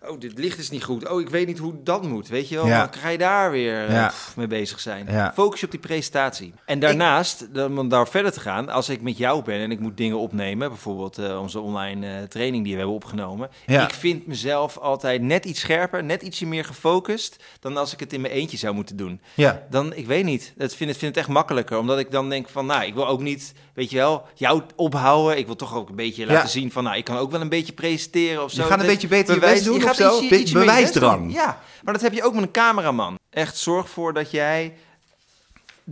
Oh, 0.06 0.20
dit 0.20 0.38
licht 0.38 0.58
is 0.58 0.70
niet 0.70 0.84
goed. 0.84 1.08
Oh, 1.08 1.20
ik 1.20 1.28
weet 1.28 1.46
niet 1.46 1.58
hoe 1.58 1.74
dat 1.82 2.02
moet. 2.02 2.28
Weet 2.28 2.48
je 2.48 2.54
wel, 2.54 2.66
ja. 2.66 2.78
dan 2.78 3.00
ga 3.00 3.08
je 3.08 3.18
daar 3.18 3.50
weer 3.50 3.90
uh, 3.90 4.08
mee 4.36 4.46
bezig 4.46 4.80
zijn. 4.80 5.06
Ja. 5.10 5.32
Focus 5.34 5.60
je 5.60 5.66
op 5.66 5.72
die 5.72 5.80
presentatie. 5.80 6.52
En 6.64 6.78
daarnaast, 6.78 7.54
dan, 7.54 7.78
om 7.78 7.88
daar 7.88 8.08
verder 8.08 8.32
te 8.32 8.40
gaan, 8.40 8.68
als 8.68 8.88
ik 8.88 9.02
met 9.02 9.18
jou 9.18 9.44
ben 9.44 9.60
en 9.60 9.70
ik 9.70 9.80
moet 9.80 9.96
dingen 9.96 10.18
opnemen, 10.18 10.68
bijvoorbeeld 10.68 11.18
uh, 11.18 11.40
onze 11.40 11.60
online 11.60 12.06
uh, 12.06 12.22
training 12.22 12.62
die 12.64 12.72
we 12.72 12.78
hebben 12.78 12.96
opgenomen. 12.96 13.50
Ik 13.66 13.94
vind 13.94 14.26
mezelf 14.26 14.78
altijd 14.78 15.22
net 15.22 15.44
iets 15.44 15.60
scherper, 15.60 16.04
net 16.04 16.22
ietsje 16.22 16.46
meer 16.46 16.64
gefocust 16.64 17.44
dan 17.60 17.76
als 17.76 17.92
ik 17.92 18.00
het 18.00 18.12
in 18.12 18.20
mijn 18.20 18.32
eentje 18.32 18.56
zou 18.56 18.74
moeten 18.74 18.96
doen. 18.96 19.20
Ja. 19.34 19.66
Dan, 19.70 19.94
ik 19.94 20.06
weet 20.06 20.24
niet, 20.24 20.52
dat 20.56 20.74
vind, 20.74 20.90
het, 20.90 20.98
vind 20.98 21.14
het 21.14 21.24
echt 21.24 21.34
makkelijker, 21.34 21.78
omdat 21.78 21.98
ik 21.98 22.10
dan 22.10 22.28
denk 22.28 22.48
van, 22.48 22.66
nou, 22.66 22.84
ik 22.84 22.94
wil 22.94 23.06
ook 23.06 23.20
niet, 23.20 23.52
weet 23.74 23.90
je 23.90 23.96
wel, 23.96 24.26
jou 24.34 24.62
ophouden. 24.76 25.38
Ik 25.38 25.46
wil 25.46 25.56
toch 25.56 25.74
ook 25.74 25.88
een 25.88 25.96
beetje 25.96 26.26
laten 26.26 26.48
zien 26.48 26.72
van, 26.72 26.84
nou, 26.84 26.96
ik 26.96 27.04
kan 27.04 27.16
ook 27.16 27.30
wel 27.30 27.40
een 27.40 27.48
beetje 27.48 27.72
presenteren 27.72 28.44
of 28.44 28.50
zo. 28.50 28.62
Je 28.62 28.68
gaat 28.68 28.80
een 28.80 28.86
beetje 28.86 29.08
beter 29.08 29.34
je 29.34 29.40
best 29.40 29.64
doen 29.64 29.80
gaat 29.94 30.12
zo? 30.12 30.20
Iets, 30.20 30.32
iets 30.32 30.52
bewijsdrang. 30.52 31.32
Ja, 31.32 31.60
maar 31.82 31.92
dat 31.92 32.02
heb 32.02 32.12
je 32.12 32.22
ook 32.22 32.34
met 32.34 32.42
een 32.42 32.50
cameraman. 32.50 33.18
Echt 33.30 33.56
zorg 33.56 33.84
ervoor 33.84 34.12
dat 34.12 34.30
jij 34.30 34.74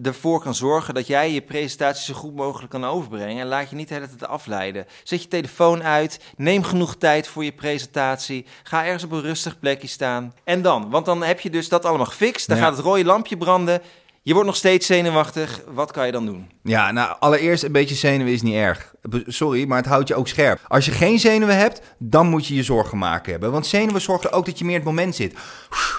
ervoor 0.02 0.40
kan 0.40 0.54
zorgen 0.54 0.94
dat 0.94 1.06
jij 1.06 1.32
je 1.32 1.40
presentatie 1.42 2.14
zo 2.14 2.20
goed 2.20 2.34
mogelijk 2.34 2.70
kan 2.70 2.84
overbrengen. 2.84 3.40
En 3.40 3.46
laat 3.46 3.70
je 3.70 3.76
niet 3.76 3.88
de 3.88 3.94
hele 3.94 4.08
tijd 4.08 4.26
afleiden. 4.26 4.86
Zet 5.02 5.22
je 5.22 5.28
telefoon 5.28 5.82
uit, 5.82 6.20
neem 6.36 6.62
genoeg 6.62 6.96
tijd 6.96 7.28
voor 7.28 7.44
je 7.44 7.52
presentatie. 7.52 8.46
Ga 8.62 8.84
ergens 8.84 9.04
op 9.04 9.12
een 9.12 9.20
rustig 9.20 9.58
plekje 9.58 9.88
staan. 9.88 10.34
En 10.44 10.62
dan, 10.62 10.90
want 10.90 11.06
dan 11.06 11.22
heb 11.22 11.40
je 11.40 11.50
dus 11.50 11.68
dat 11.68 11.84
allemaal 11.84 12.06
gefixt. 12.06 12.48
Dan 12.48 12.56
gaat 12.56 12.76
het 12.76 12.84
rode 12.84 13.04
lampje 13.04 13.36
branden. 13.36 13.82
Je 14.26 14.33
wordt 14.33 14.49
nog 14.49 14.56
steeds 14.56 14.87
zenuwachtig. 14.87 15.61
Wat 15.68 15.92
kan 15.92 16.06
je 16.06 16.12
dan 16.12 16.26
doen? 16.26 16.50
Ja, 16.62 16.92
nou, 16.92 17.16
allereerst 17.18 17.62
een 17.62 17.73
beetje 17.73 17.95
zenuwen 17.95 18.33
is 18.33 18.42
niet 18.42 18.54
erg. 18.54 18.95
Sorry, 19.26 19.66
maar 19.66 19.76
het 19.78 19.87
houdt 19.87 20.09
je 20.09 20.14
ook 20.14 20.28
scherp. 20.28 20.61
Als 20.68 20.85
je 20.85 20.92
geen 20.92 21.18
zenuwen 21.18 21.56
hebt, 21.56 21.80
dan 21.99 22.26
moet 22.26 22.47
je 22.47 22.54
je 22.54 22.62
zorgen 22.62 22.99
maken 22.99 23.30
hebben. 23.30 23.52
Want 23.52 23.66
zenuwen 23.66 24.00
zorgen 24.00 24.33
ook 24.33 24.47
dat 24.47 24.59
je 24.59 24.64
meer 24.64 24.75
in 24.75 24.80
het 24.80 24.88
moment 24.88 25.14
zit. 25.14 25.35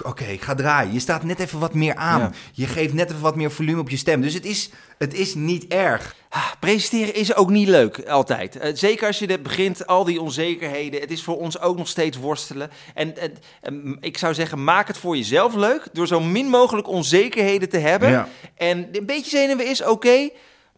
Oké, 0.02 0.24
ik 0.24 0.42
ga 0.42 0.54
draaien. 0.54 0.92
Je 0.92 0.98
staat 1.00 1.22
net 1.22 1.38
even 1.38 1.58
wat 1.58 1.74
meer 1.74 1.94
aan. 1.94 2.34
Je 2.52 2.66
geeft 2.66 2.94
net 2.94 3.10
even 3.10 3.22
wat 3.22 3.36
meer 3.36 3.50
volume 3.50 3.80
op 3.80 3.90
je 3.90 3.96
stem. 3.96 4.20
Dus 4.20 4.34
het 4.34 4.44
is, 4.44 4.70
het 4.98 5.14
is 5.14 5.34
niet 5.34 5.66
erg. 5.66 6.14
Ah, 6.30 6.50
presenteren 6.60 7.14
is 7.14 7.34
ook 7.34 7.50
niet 7.50 7.68
leuk, 7.68 8.08
altijd. 8.08 8.56
Uh, 8.56 8.62
zeker 8.74 9.06
als 9.06 9.18
je 9.18 9.26
dit 9.26 9.42
begint, 9.42 9.86
al 9.86 10.04
die 10.04 10.20
onzekerheden. 10.20 11.00
Het 11.00 11.10
is 11.10 11.22
voor 11.22 11.38
ons 11.38 11.60
ook 11.60 11.76
nog 11.76 11.88
steeds 11.88 12.16
worstelen. 12.16 12.70
En, 12.94 13.14
ik 14.00 14.18
zou 14.18 14.34
zeggen, 14.34 14.64
maak 14.64 14.86
het 14.86 14.98
voor 14.98 15.16
jezelf 15.16 15.54
leuk... 15.54 15.88
door 15.92 16.06
zo 16.06 16.20
min 16.20 16.46
mogelijk 16.46 16.88
onzekerheden 16.88 17.68
te 17.68 17.78
hebben. 17.78 18.26
En 18.54 18.88
een 18.92 19.06
beetje 19.06 19.30
zenuwen 19.30 19.66
is 19.66 19.84
oké... 19.84 20.28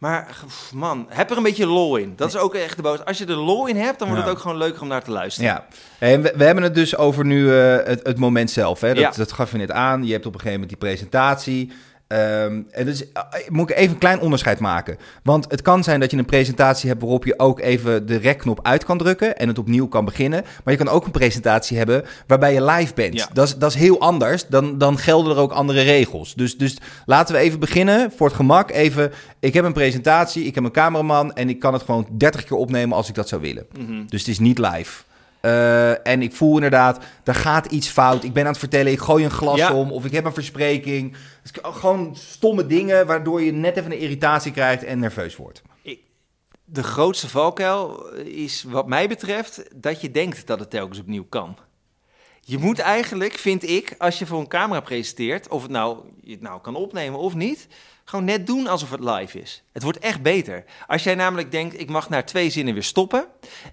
Maar 0.01 0.37
man, 0.73 1.05
heb 1.09 1.31
er 1.31 1.37
een 1.37 1.43
beetje 1.43 1.65
lol 1.65 1.95
in. 1.95 2.13
Dat 2.15 2.27
is 2.27 2.37
ook 2.37 2.55
echt 2.55 2.75
de 2.75 2.81
boodschap. 2.81 3.07
Als 3.07 3.17
je 3.17 3.25
er 3.25 3.35
lol 3.35 3.67
in 3.67 3.75
hebt, 3.75 3.99
dan 3.99 4.07
wordt 4.07 4.23
het 4.23 4.33
ook 4.33 4.39
gewoon 4.39 4.57
leuker 4.57 4.81
om 4.81 4.87
naar 4.87 5.03
te 5.03 5.11
luisteren. 5.11 5.49
Ja, 5.49 5.65
en 5.99 6.21
we, 6.21 6.33
we 6.35 6.43
hebben 6.43 6.63
het 6.63 6.75
dus 6.75 6.95
over 6.95 7.25
nu 7.25 7.43
uh, 7.43 7.75
het, 7.83 7.99
het, 8.03 8.17
moment 8.17 8.51
zelf. 8.51 8.81
Hè? 8.81 8.87
Dat, 8.87 8.97
ja. 8.97 9.11
dat 9.11 9.31
gaf 9.31 9.51
je 9.51 9.57
net 9.57 9.71
aan. 9.71 10.05
Je 10.05 10.11
hebt 10.11 10.25
op 10.25 10.33
een 10.33 10.39
gegeven 10.39 10.61
moment 10.61 10.79
die 10.79 10.89
presentatie. 10.89 11.71
Um, 12.11 12.67
en 12.71 12.85
dus 12.85 13.11
eh, 13.11 13.23
moet 13.49 13.69
ik 13.69 13.77
even 13.77 13.91
een 13.91 13.97
klein 13.97 14.19
onderscheid 14.19 14.59
maken. 14.59 14.97
Want 15.23 15.45
het 15.51 15.61
kan 15.61 15.83
zijn 15.83 15.99
dat 15.99 16.11
je 16.11 16.17
een 16.17 16.25
presentatie 16.25 16.89
hebt 16.89 17.01
waarop 17.01 17.25
je 17.25 17.39
ook 17.39 17.59
even 17.59 18.05
de 18.05 18.15
rekknop 18.15 18.59
uit 18.61 18.85
kan 18.85 18.97
drukken 18.97 19.37
en 19.37 19.47
het 19.47 19.59
opnieuw 19.59 19.87
kan 19.87 20.05
beginnen. 20.05 20.43
Maar 20.63 20.73
je 20.73 20.83
kan 20.83 20.93
ook 20.93 21.05
een 21.05 21.11
presentatie 21.11 21.77
hebben 21.77 22.05
waarbij 22.27 22.53
je 22.53 22.63
live 22.63 22.93
bent. 22.93 23.13
Ja. 23.13 23.27
Dat, 23.33 23.47
is, 23.47 23.55
dat 23.55 23.69
is 23.69 23.79
heel 23.79 23.99
anders. 23.99 24.47
Dan, 24.47 24.77
dan 24.77 24.97
gelden 24.97 25.35
er 25.35 25.41
ook 25.41 25.51
andere 25.51 25.81
regels. 25.81 26.33
Dus, 26.35 26.57
dus 26.57 26.77
laten 27.05 27.35
we 27.35 27.41
even 27.41 27.59
beginnen 27.59 28.11
voor 28.15 28.27
het 28.27 28.35
gemak. 28.35 28.71
Even, 28.71 29.11
ik 29.39 29.53
heb 29.53 29.65
een 29.65 29.73
presentatie, 29.73 30.43
ik 30.45 30.55
heb 30.55 30.63
een 30.63 30.71
cameraman 30.71 31.33
en 31.33 31.49
ik 31.49 31.59
kan 31.59 31.73
het 31.73 31.83
gewoon 31.83 32.07
30 32.11 32.43
keer 32.43 32.57
opnemen 32.57 32.97
als 32.97 33.09
ik 33.09 33.15
dat 33.15 33.27
zou 33.27 33.41
willen. 33.41 33.65
Mm 33.79 33.85
-hmm. 33.85 34.05
Dus 34.09 34.19
het 34.19 34.29
is 34.29 34.39
niet 34.39 34.57
live. 34.57 35.03
Uh, 35.41 36.07
en 36.07 36.21
ik 36.21 36.33
voel 36.33 36.55
inderdaad, 36.55 37.03
er 37.23 37.35
gaat 37.35 37.65
iets 37.65 37.87
fout. 37.87 38.23
Ik 38.23 38.33
ben 38.33 38.43
aan 38.43 38.49
het 38.49 38.59
vertellen, 38.59 38.91
ik 38.91 38.99
gooi 38.99 39.23
een 39.23 39.31
glas 39.31 39.57
ja. 39.57 39.73
om 39.73 39.91
of 39.91 40.05
ik 40.05 40.11
heb 40.11 40.25
een 40.25 40.33
verspreking. 40.33 41.15
gewoon 41.61 42.15
stomme 42.15 42.65
dingen 42.65 43.05
waardoor 43.05 43.41
je 43.41 43.51
net 43.51 43.77
even 43.77 43.91
een 43.91 43.99
irritatie 43.99 44.51
krijgt 44.51 44.83
en 44.83 44.99
nerveus 44.99 45.35
wordt. 45.35 45.61
Ik, 45.81 45.99
de 46.63 46.83
grootste 46.83 47.29
valkuil 47.29 48.09
is 48.15 48.63
wat 48.63 48.87
mij 48.87 49.07
betreft 49.07 49.63
dat 49.75 50.01
je 50.01 50.11
denkt 50.11 50.47
dat 50.47 50.59
het 50.59 50.69
telkens 50.69 50.99
opnieuw 50.99 51.25
kan. 51.29 51.57
Je 52.41 52.57
moet 52.57 52.79
eigenlijk, 52.79 53.33
vind 53.33 53.69
ik, 53.69 53.95
als 53.97 54.19
je 54.19 54.25
voor 54.25 54.39
een 54.39 54.47
camera 54.47 54.79
presenteert, 54.79 55.47
of 55.47 55.61
het 55.61 55.71
nou, 55.71 55.97
je 56.21 56.31
het 56.31 56.41
nou 56.41 56.61
kan 56.61 56.75
opnemen 56.75 57.19
of 57.19 57.35
niet, 57.35 57.67
gewoon 58.11 58.25
net 58.25 58.47
doen 58.47 58.67
alsof 58.67 58.91
het 58.91 58.99
live 58.99 59.41
is. 59.41 59.63
Het 59.73 59.83
wordt 59.83 59.99
echt 59.99 60.21
beter. 60.21 60.63
Als 60.87 61.03
jij 61.03 61.15
namelijk 61.15 61.51
denkt, 61.51 61.79
ik 61.79 61.89
mag 61.89 62.09
naar 62.09 62.25
twee 62.25 62.49
zinnen 62.49 62.73
weer 62.73 62.83
stoppen. 62.83 63.25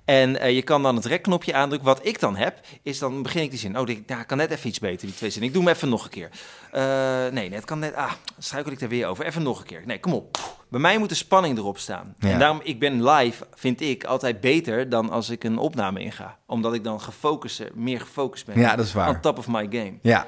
En 0.05 0.31
uh, 0.31 0.51
je 0.51 0.63
kan 0.63 0.83
dan 0.83 0.97
het 0.97 1.05
rekknopje 1.05 1.55
aandrukken. 1.55 1.89
Wat 1.89 2.07
ik 2.07 2.21
dan 2.21 2.37
heb, 2.37 2.61
is 2.83 2.99
dan 2.99 3.23
begin 3.23 3.43
ik 3.43 3.51
die 3.51 3.59
zin. 3.59 3.79
Oh, 3.79 3.89
ik 3.89 4.03
nou, 4.07 4.23
kan 4.25 4.37
net 4.37 4.51
even 4.51 4.69
iets 4.69 4.79
beter, 4.79 5.07
die 5.07 5.17
twee 5.17 5.31
zinnen. 5.31 5.49
Ik 5.49 5.55
doe 5.55 5.65
hem 5.65 5.75
even 5.75 5.89
nog 5.89 6.05
een 6.05 6.11
keer. 6.11 6.31
Uh, 6.75 7.33
nee, 7.33 7.53
het 7.53 7.65
kan 7.65 7.79
net. 7.79 7.95
Ah, 7.95 8.13
struikel 8.39 8.73
ik 8.73 8.79
daar 8.79 8.89
weer 8.89 9.07
over. 9.07 9.27
Even 9.27 9.43
nog 9.43 9.59
een 9.59 9.67
keer. 9.67 9.83
Nee, 9.85 10.01
kom 10.01 10.13
op. 10.13 10.39
Bij 10.69 10.81
mij 10.81 10.99
moet 10.99 11.09
de 11.09 11.15
spanning 11.15 11.59
erop 11.59 11.79
staan. 11.79 12.15
Ja. 12.19 12.31
En 12.31 12.39
daarom, 12.39 12.61
ik 12.63 12.79
ben 12.79 13.09
live, 13.09 13.47
vind 13.55 13.81
ik, 13.81 14.05
altijd 14.05 14.41
beter 14.41 14.89
dan 14.89 15.11
als 15.11 15.31
ik 15.31 15.45
een 15.45 15.59
opname 15.59 16.01
inga. 16.01 16.39
Omdat 16.47 16.75
ik 16.75 16.85
dan 16.85 17.01
gefocust, 17.01 17.63
meer 17.75 18.01
gefocust 18.01 18.47
ben. 18.47 18.59
Ja, 18.59 18.77
dat 18.77 18.87
is 18.87 18.93
waar. 18.93 19.09
On 19.09 19.21
top 19.21 19.39
of 19.39 19.49
my 19.49 19.67
game. 19.71 19.99
Ja, 20.03 20.27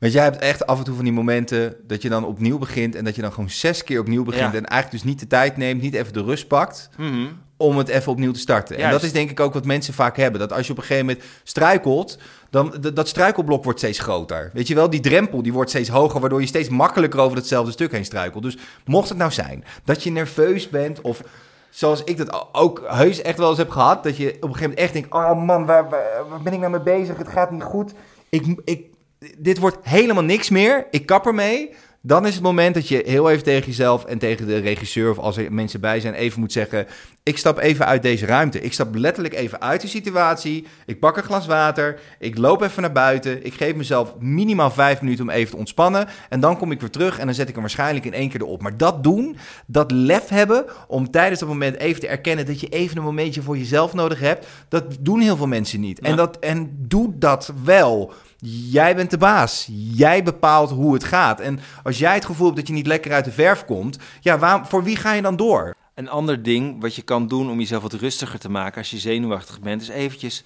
Want 0.00 0.12
jij 0.12 0.22
hebt 0.22 0.38
echt 0.38 0.66
af 0.66 0.78
en 0.78 0.84
toe 0.84 0.94
van 0.94 1.04
die 1.04 1.12
momenten 1.12 1.76
dat 1.86 2.02
je 2.02 2.08
dan 2.08 2.24
opnieuw 2.24 2.58
begint 2.58 2.94
en 2.94 3.04
dat 3.04 3.14
je 3.14 3.22
dan 3.22 3.32
gewoon 3.32 3.50
zes 3.50 3.84
keer 3.84 4.00
opnieuw 4.00 4.24
begint 4.24 4.54
en 4.54 4.66
eigenlijk 4.66 4.90
dus 4.90 5.10
niet 5.10 5.20
de 5.20 5.26
tijd 5.26 5.56
neemt, 5.56 5.82
niet 5.82 5.94
even 5.94 6.12
de 6.12 6.22
rust 6.22 6.48
pakt 6.48 6.90
mm 6.96 7.10
-hmm. 7.10 7.28
om 7.56 7.78
het 7.78 7.88
even 7.88 8.12
opnieuw 8.12 8.32
te 8.32 8.38
starten. 8.38 8.76
Juist. 8.76 8.86
En 8.86 8.92
dat 8.92 9.02
is 9.02 9.12
denk 9.12 9.30
ik 9.30 9.40
ook 9.40 9.54
wat 9.54 9.64
mensen 9.64 9.94
vaak 9.94 10.16
hebben. 10.16 10.40
Dat 10.40 10.52
als 10.52 10.66
je 10.66 10.72
op 10.72 10.78
een 10.78 10.84
gegeven 10.84 11.06
moment 11.06 11.24
struikelt, 11.42 12.18
dan 12.50 12.74
dat 12.94 13.08
struikelblok 13.08 13.64
wordt 13.64 13.78
steeds 13.78 13.98
groter. 13.98 14.50
Weet 14.52 14.68
je 14.68 14.74
wel, 14.74 14.90
die 14.90 15.00
drempel 15.00 15.42
die 15.42 15.52
wordt 15.52 15.70
steeds 15.70 15.88
hoger, 15.88 16.20
waardoor 16.20 16.40
je 16.40 16.46
steeds 16.46 16.68
makkelijker 16.68 17.20
over 17.20 17.36
hetzelfde 17.36 17.72
stuk 17.72 17.92
heen 17.92 18.04
struikelt. 18.04 18.42
Dus 18.42 18.58
mocht 18.84 19.08
het 19.08 19.18
nou 19.18 19.30
zijn 19.30 19.64
dat 19.84 20.02
je 20.02 20.10
nerveus 20.10 20.68
bent 20.68 21.00
of 21.00 21.22
zoals 21.70 22.04
ik 22.04 22.16
dat 22.16 22.48
ook 22.52 22.84
heus 22.86 23.22
echt 23.22 23.38
wel 23.38 23.48
eens 23.48 23.58
heb 23.58 23.70
gehad, 23.70 24.02
dat 24.02 24.16
je 24.16 24.26
op 24.26 24.34
een 24.34 24.40
gegeven 24.40 24.62
moment 24.62 24.78
echt 24.78 24.92
denkt, 24.92 25.12
oh 25.12 25.44
man, 25.44 25.66
waar, 25.66 25.88
waar, 25.88 26.28
waar 26.28 26.42
ben 26.42 26.52
ik 26.52 26.58
nou 26.58 26.70
mee 26.70 26.98
bezig? 26.98 27.16
Het 27.16 27.28
gaat 27.28 27.50
niet 27.50 27.62
goed. 27.62 27.92
Ik, 28.28 28.60
ik, 28.64 28.89
dit 29.38 29.58
wordt 29.58 29.76
helemaal 29.82 30.24
niks 30.24 30.48
meer. 30.48 30.86
Ik 30.90 31.06
kap 31.06 31.26
ermee. 31.26 31.74
Dan 32.02 32.26
is 32.26 32.34
het 32.34 32.42
moment 32.42 32.74
dat 32.74 32.88
je 32.88 33.02
heel 33.06 33.30
even 33.30 33.44
tegen 33.44 33.66
jezelf 33.66 34.04
en 34.04 34.18
tegen 34.18 34.46
de 34.46 34.58
regisseur 34.58 35.10
of 35.10 35.18
als 35.18 35.36
er 35.36 35.52
mensen 35.52 35.80
bij 35.80 36.00
zijn 36.00 36.14
even 36.14 36.40
moet 36.40 36.52
zeggen: 36.52 36.86
ik 37.22 37.38
stap 37.38 37.58
even 37.58 37.86
uit 37.86 38.02
deze 38.02 38.26
ruimte. 38.26 38.60
Ik 38.60 38.72
stap 38.72 38.94
letterlijk 38.94 39.34
even 39.34 39.60
uit 39.60 39.80
de 39.80 39.88
situatie. 39.88 40.66
Ik 40.86 41.00
pak 41.00 41.16
een 41.16 41.22
glas 41.22 41.46
water. 41.46 42.00
Ik 42.18 42.38
loop 42.38 42.62
even 42.62 42.82
naar 42.82 42.92
buiten. 42.92 43.44
Ik 43.44 43.54
geef 43.54 43.74
mezelf 43.74 44.14
minimaal 44.18 44.70
vijf 44.70 45.00
minuten 45.00 45.24
om 45.24 45.30
even 45.30 45.50
te 45.50 45.56
ontspannen. 45.56 46.08
En 46.28 46.40
dan 46.40 46.58
kom 46.58 46.72
ik 46.72 46.80
weer 46.80 46.90
terug 46.90 47.18
en 47.18 47.26
dan 47.26 47.34
zet 47.34 47.48
ik 47.48 47.52
hem 47.52 47.62
waarschijnlijk 47.62 48.04
in 48.04 48.14
één 48.14 48.28
keer 48.28 48.40
erop. 48.40 48.62
Maar 48.62 48.76
dat 48.76 49.02
doen, 49.02 49.36
dat 49.66 49.90
lef 49.90 50.28
hebben 50.28 50.64
om 50.88 51.10
tijdens 51.10 51.40
dat 51.40 51.48
moment 51.48 51.76
even 51.76 52.00
te 52.00 52.08
erkennen 52.08 52.46
dat 52.46 52.60
je 52.60 52.68
even 52.68 52.96
een 52.96 53.02
momentje 53.02 53.42
voor 53.42 53.58
jezelf 53.58 53.94
nodig 53.94 54.20
hebt, 54.20 54.46
dat 54.68 54.84
doen 55.00 55.20
heel 55.20 55.36
veel 55.36 55.46
mensen 55.46 55.80
niet. 55.80 55.98
Ja. 56.02 56.08
En, 56.08 56.16
dat, 56.16 56.38
en 56.38 56.76
doe 56.78 57.12
dat 57.18 57.52
wel. 57.64 58.12
Jij 58.42 58.96
bent 58.96 59.10
de 59.10 59.18
baas. 59.18 59.68
Jij 59.72 60.22
bepaalt 60.22 60.70
hoe 60.70 60.94
het 60.94 61.04
gaat. 61.04 61.40
En 61.40 61.60
als 61.82 61.98
jij 61.98 62.14
het 62.14 62.24
gevoel 62.24 62.46
hebt 62.46 62.58
dat 62.58 62.68
je 62.68 62.72
niet 62.72 62.86
lekker 62.86 63.12
uit 63.12 63.24
de 63.24 63.32
verf 63.32 63.64
komt, 63.64 63.98
ja, 64.20 64.38
waar, 64.38 64.66
voor 64.66 64.82
wie 64.82 64.96
ga 64.96 65.12
je 65.12 65.22
dan 65.22 65.36
door? 65.36 65.74
Een 65.94 66.08
ander 66.08 66.42
ding 66.42 66.80
wat 66.80 66.94
je 66.94 67.02
kan 67.02 67.26
doen 67.26 67.50
om 67.50 67.58
jezelf 67.58 67.82
wat 67.82 67.92
rustiger 67.92 68.38
te 68.38 68.50
maken 68.50 68.78
als 68.78 68.90
je 68.90 68.98
zenuwachtig 68.98 69.60
bent, 69.60 69.82
is 69.82 69.88
eventjes 69.88 70.44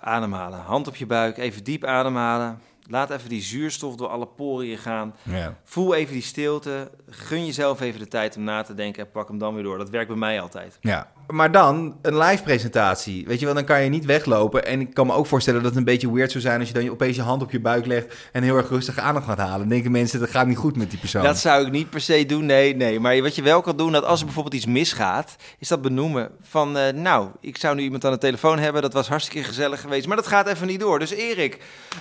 ademhalen. 0.00 0.60
Hand 0.60 0.88
op 0.88 0.96
je 0.96 1.06
buik, 1.06 1.38
even 1.38 1.64
diep 1.64 1.84
ademhalen. 1.84 2.60
Laat 2.90 3.10
even 3.10 3.28
die 3.28 3.42
zuurstof 3.42 3.96
door 3.96 4.08
alle 4.08 4.26
poriën 4.26 4.78
gaan. 4.78 5.14
Ja. 5.22 5.54
Voel 5.64 5.94
even 5.94 6.12
die 6.12 6.22
stilte. 6.22 6.90
Gun 7.08 7.46
jezelf 7.46 7.80
even 7.80 8.00
de 8.00 8.08
tijd 8.08 8.36
om 8.36 8.42
na 8.42 8.62
te 8.62 8.74
denken 8.74 9.04
en 9.04 9.10
pak 9.10 9.28
hem 9.28 9.38
dan 9.38 9.54
weer 9.54 9.62
door. 9.62 9.78
Dat 9.78 9.90
werkt 9.90 10.08
bij 10.08 10.16
mij 10.16 10.40
altijd. 10.40 10.78
Ja, 10.80 11.12
maar 11.30 11.52
dan 11.52 11.96
een 12.02 12.18
live 12.18 12.42
presentatie. 12.42 13.26
Weet 13.26 13.38
je 13.38 13.44
wel, 13.44 13.54
dan 13.54 13.64
kan 13.64 13.82
je 13.82 13.88
niet 13.88 14.04
weglopen. 14.04 14.66
En 14.66 14.80
ik 14.80 14.94
kan 14.94 15.06
me 15.06 15.12
ook 15.12 15.26
voorstellen 15.26 15.62
dat 15.62 15.68
het 15.68 15.78
een 15.78 15.84
beetje 15.84 16.12
weird 16.12 16.30
zou 16.30 16.42
zijn 16.42 16.58
als 16.58 16.68
je 16.68 16.74
dan 16.74 16.90
opeens 16.90 17.16
je 17.16 17.22
hand 17.22 17.42
op 17.42 17.50
je 17.50 17.60
buik 17.60 17.86
legt 17.86 18.14
en 18.32 18.42
heel 18.42 18.56
erg 18.56 18.68
rustig 18.68 18.98
aandacht 18.98 19.26
gaat 19.26 19.38
halen. 19.38 19.58
Dan 19.58 19.68
denken 19.68 19.90
mensen 19.90 20.20
dat 20.20 20.30
gaat 20.30 20.46
niet 20.46 20.56
goed 20.56 20.76
met 20.76 20.90
die 20.90 20.98
persoon. 20.98 21.22
Dat 21.22 21.38
zou 21.38 21.66
ik 21.66 21.72
niet 21.72 21.90
per 21.90 22.00
se 22.00 22.26
doen. 22.26 22.46
Nee, 22.46 22.76
nee. 22.76 23.00
Maar 23.00 23.22
wat 23.22 23.34
je 23.34 23.42
wel 23.42 23.60
kan 23.60 23.76
doen, 23.76 23.92
dat 23.92 24.04
als 24.04 24.18
er 24.18 24.24
bijvoorbeeld 24.24 24.54
iets 24.54 24.66
misgaat, 24.66 25.36
is 25.58 25.68
dat 25.68 25.82
benoemen 25.82 26.30
van, 26.40 26.76
uh, 26.76 26.88
nou, 26.88 27.28
ik 27.40 27.56
zou 27.56 27.74
nu 27.74 27.82
iemand 27.82 28.04
aan 28.04 28.12
de 28.12 28.18
telefoon 28.18 28.58
hebben. 28.58 28.82
Dat 28.82 28.92
was 28.92 29.08
hartstikke 29.08 29.46
gezellig 29.48 29.80
geweest, 29.80 30.06
maar 30.06 30.16
dat 30.16 30.26
gaat 30.26 30.46
even 30.46 30.66
niet 30.66 30.80
door. 30.80 30.98
Dus 30.98 31.10
Erik, 31.10 31.58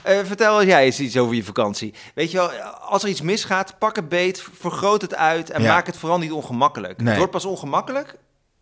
uh, 0.08 0.18
vertel 0.24 0.64
jij 0.64 0.86
eens 0.86 1.00
iets 1.00 1.18
over 1.18 1.36
je 1.36 1.44
vakantie. 1.44 1.94
Weet 2.16 2.32
je 2.32 2.38
wel, 2.38 2.52
als 2.80 3.04
er 3.04 3.10
iets 3.10 3.22
misgaat, 3.22 3.76
pak 3.80 3.96
het 3.96 4.10
beet, 4.10 4.44
vergroot 4.54 5.02
het 5.02 5.16
uit 5.16 5.50
en 5.50 5.62
ja. 5.62 5.74
maak 5.74 5.86
het 5.86 5.98
vooral 5.98 6.18
niet 6.18 6.32
ongemakkelijk. 6.32 6.98
Nee. 6.98 7.08
Het 7.08 7.18
wordt 7.18 7.32
pas 7.32 7.46
ongemakkelijk 7.46 8.16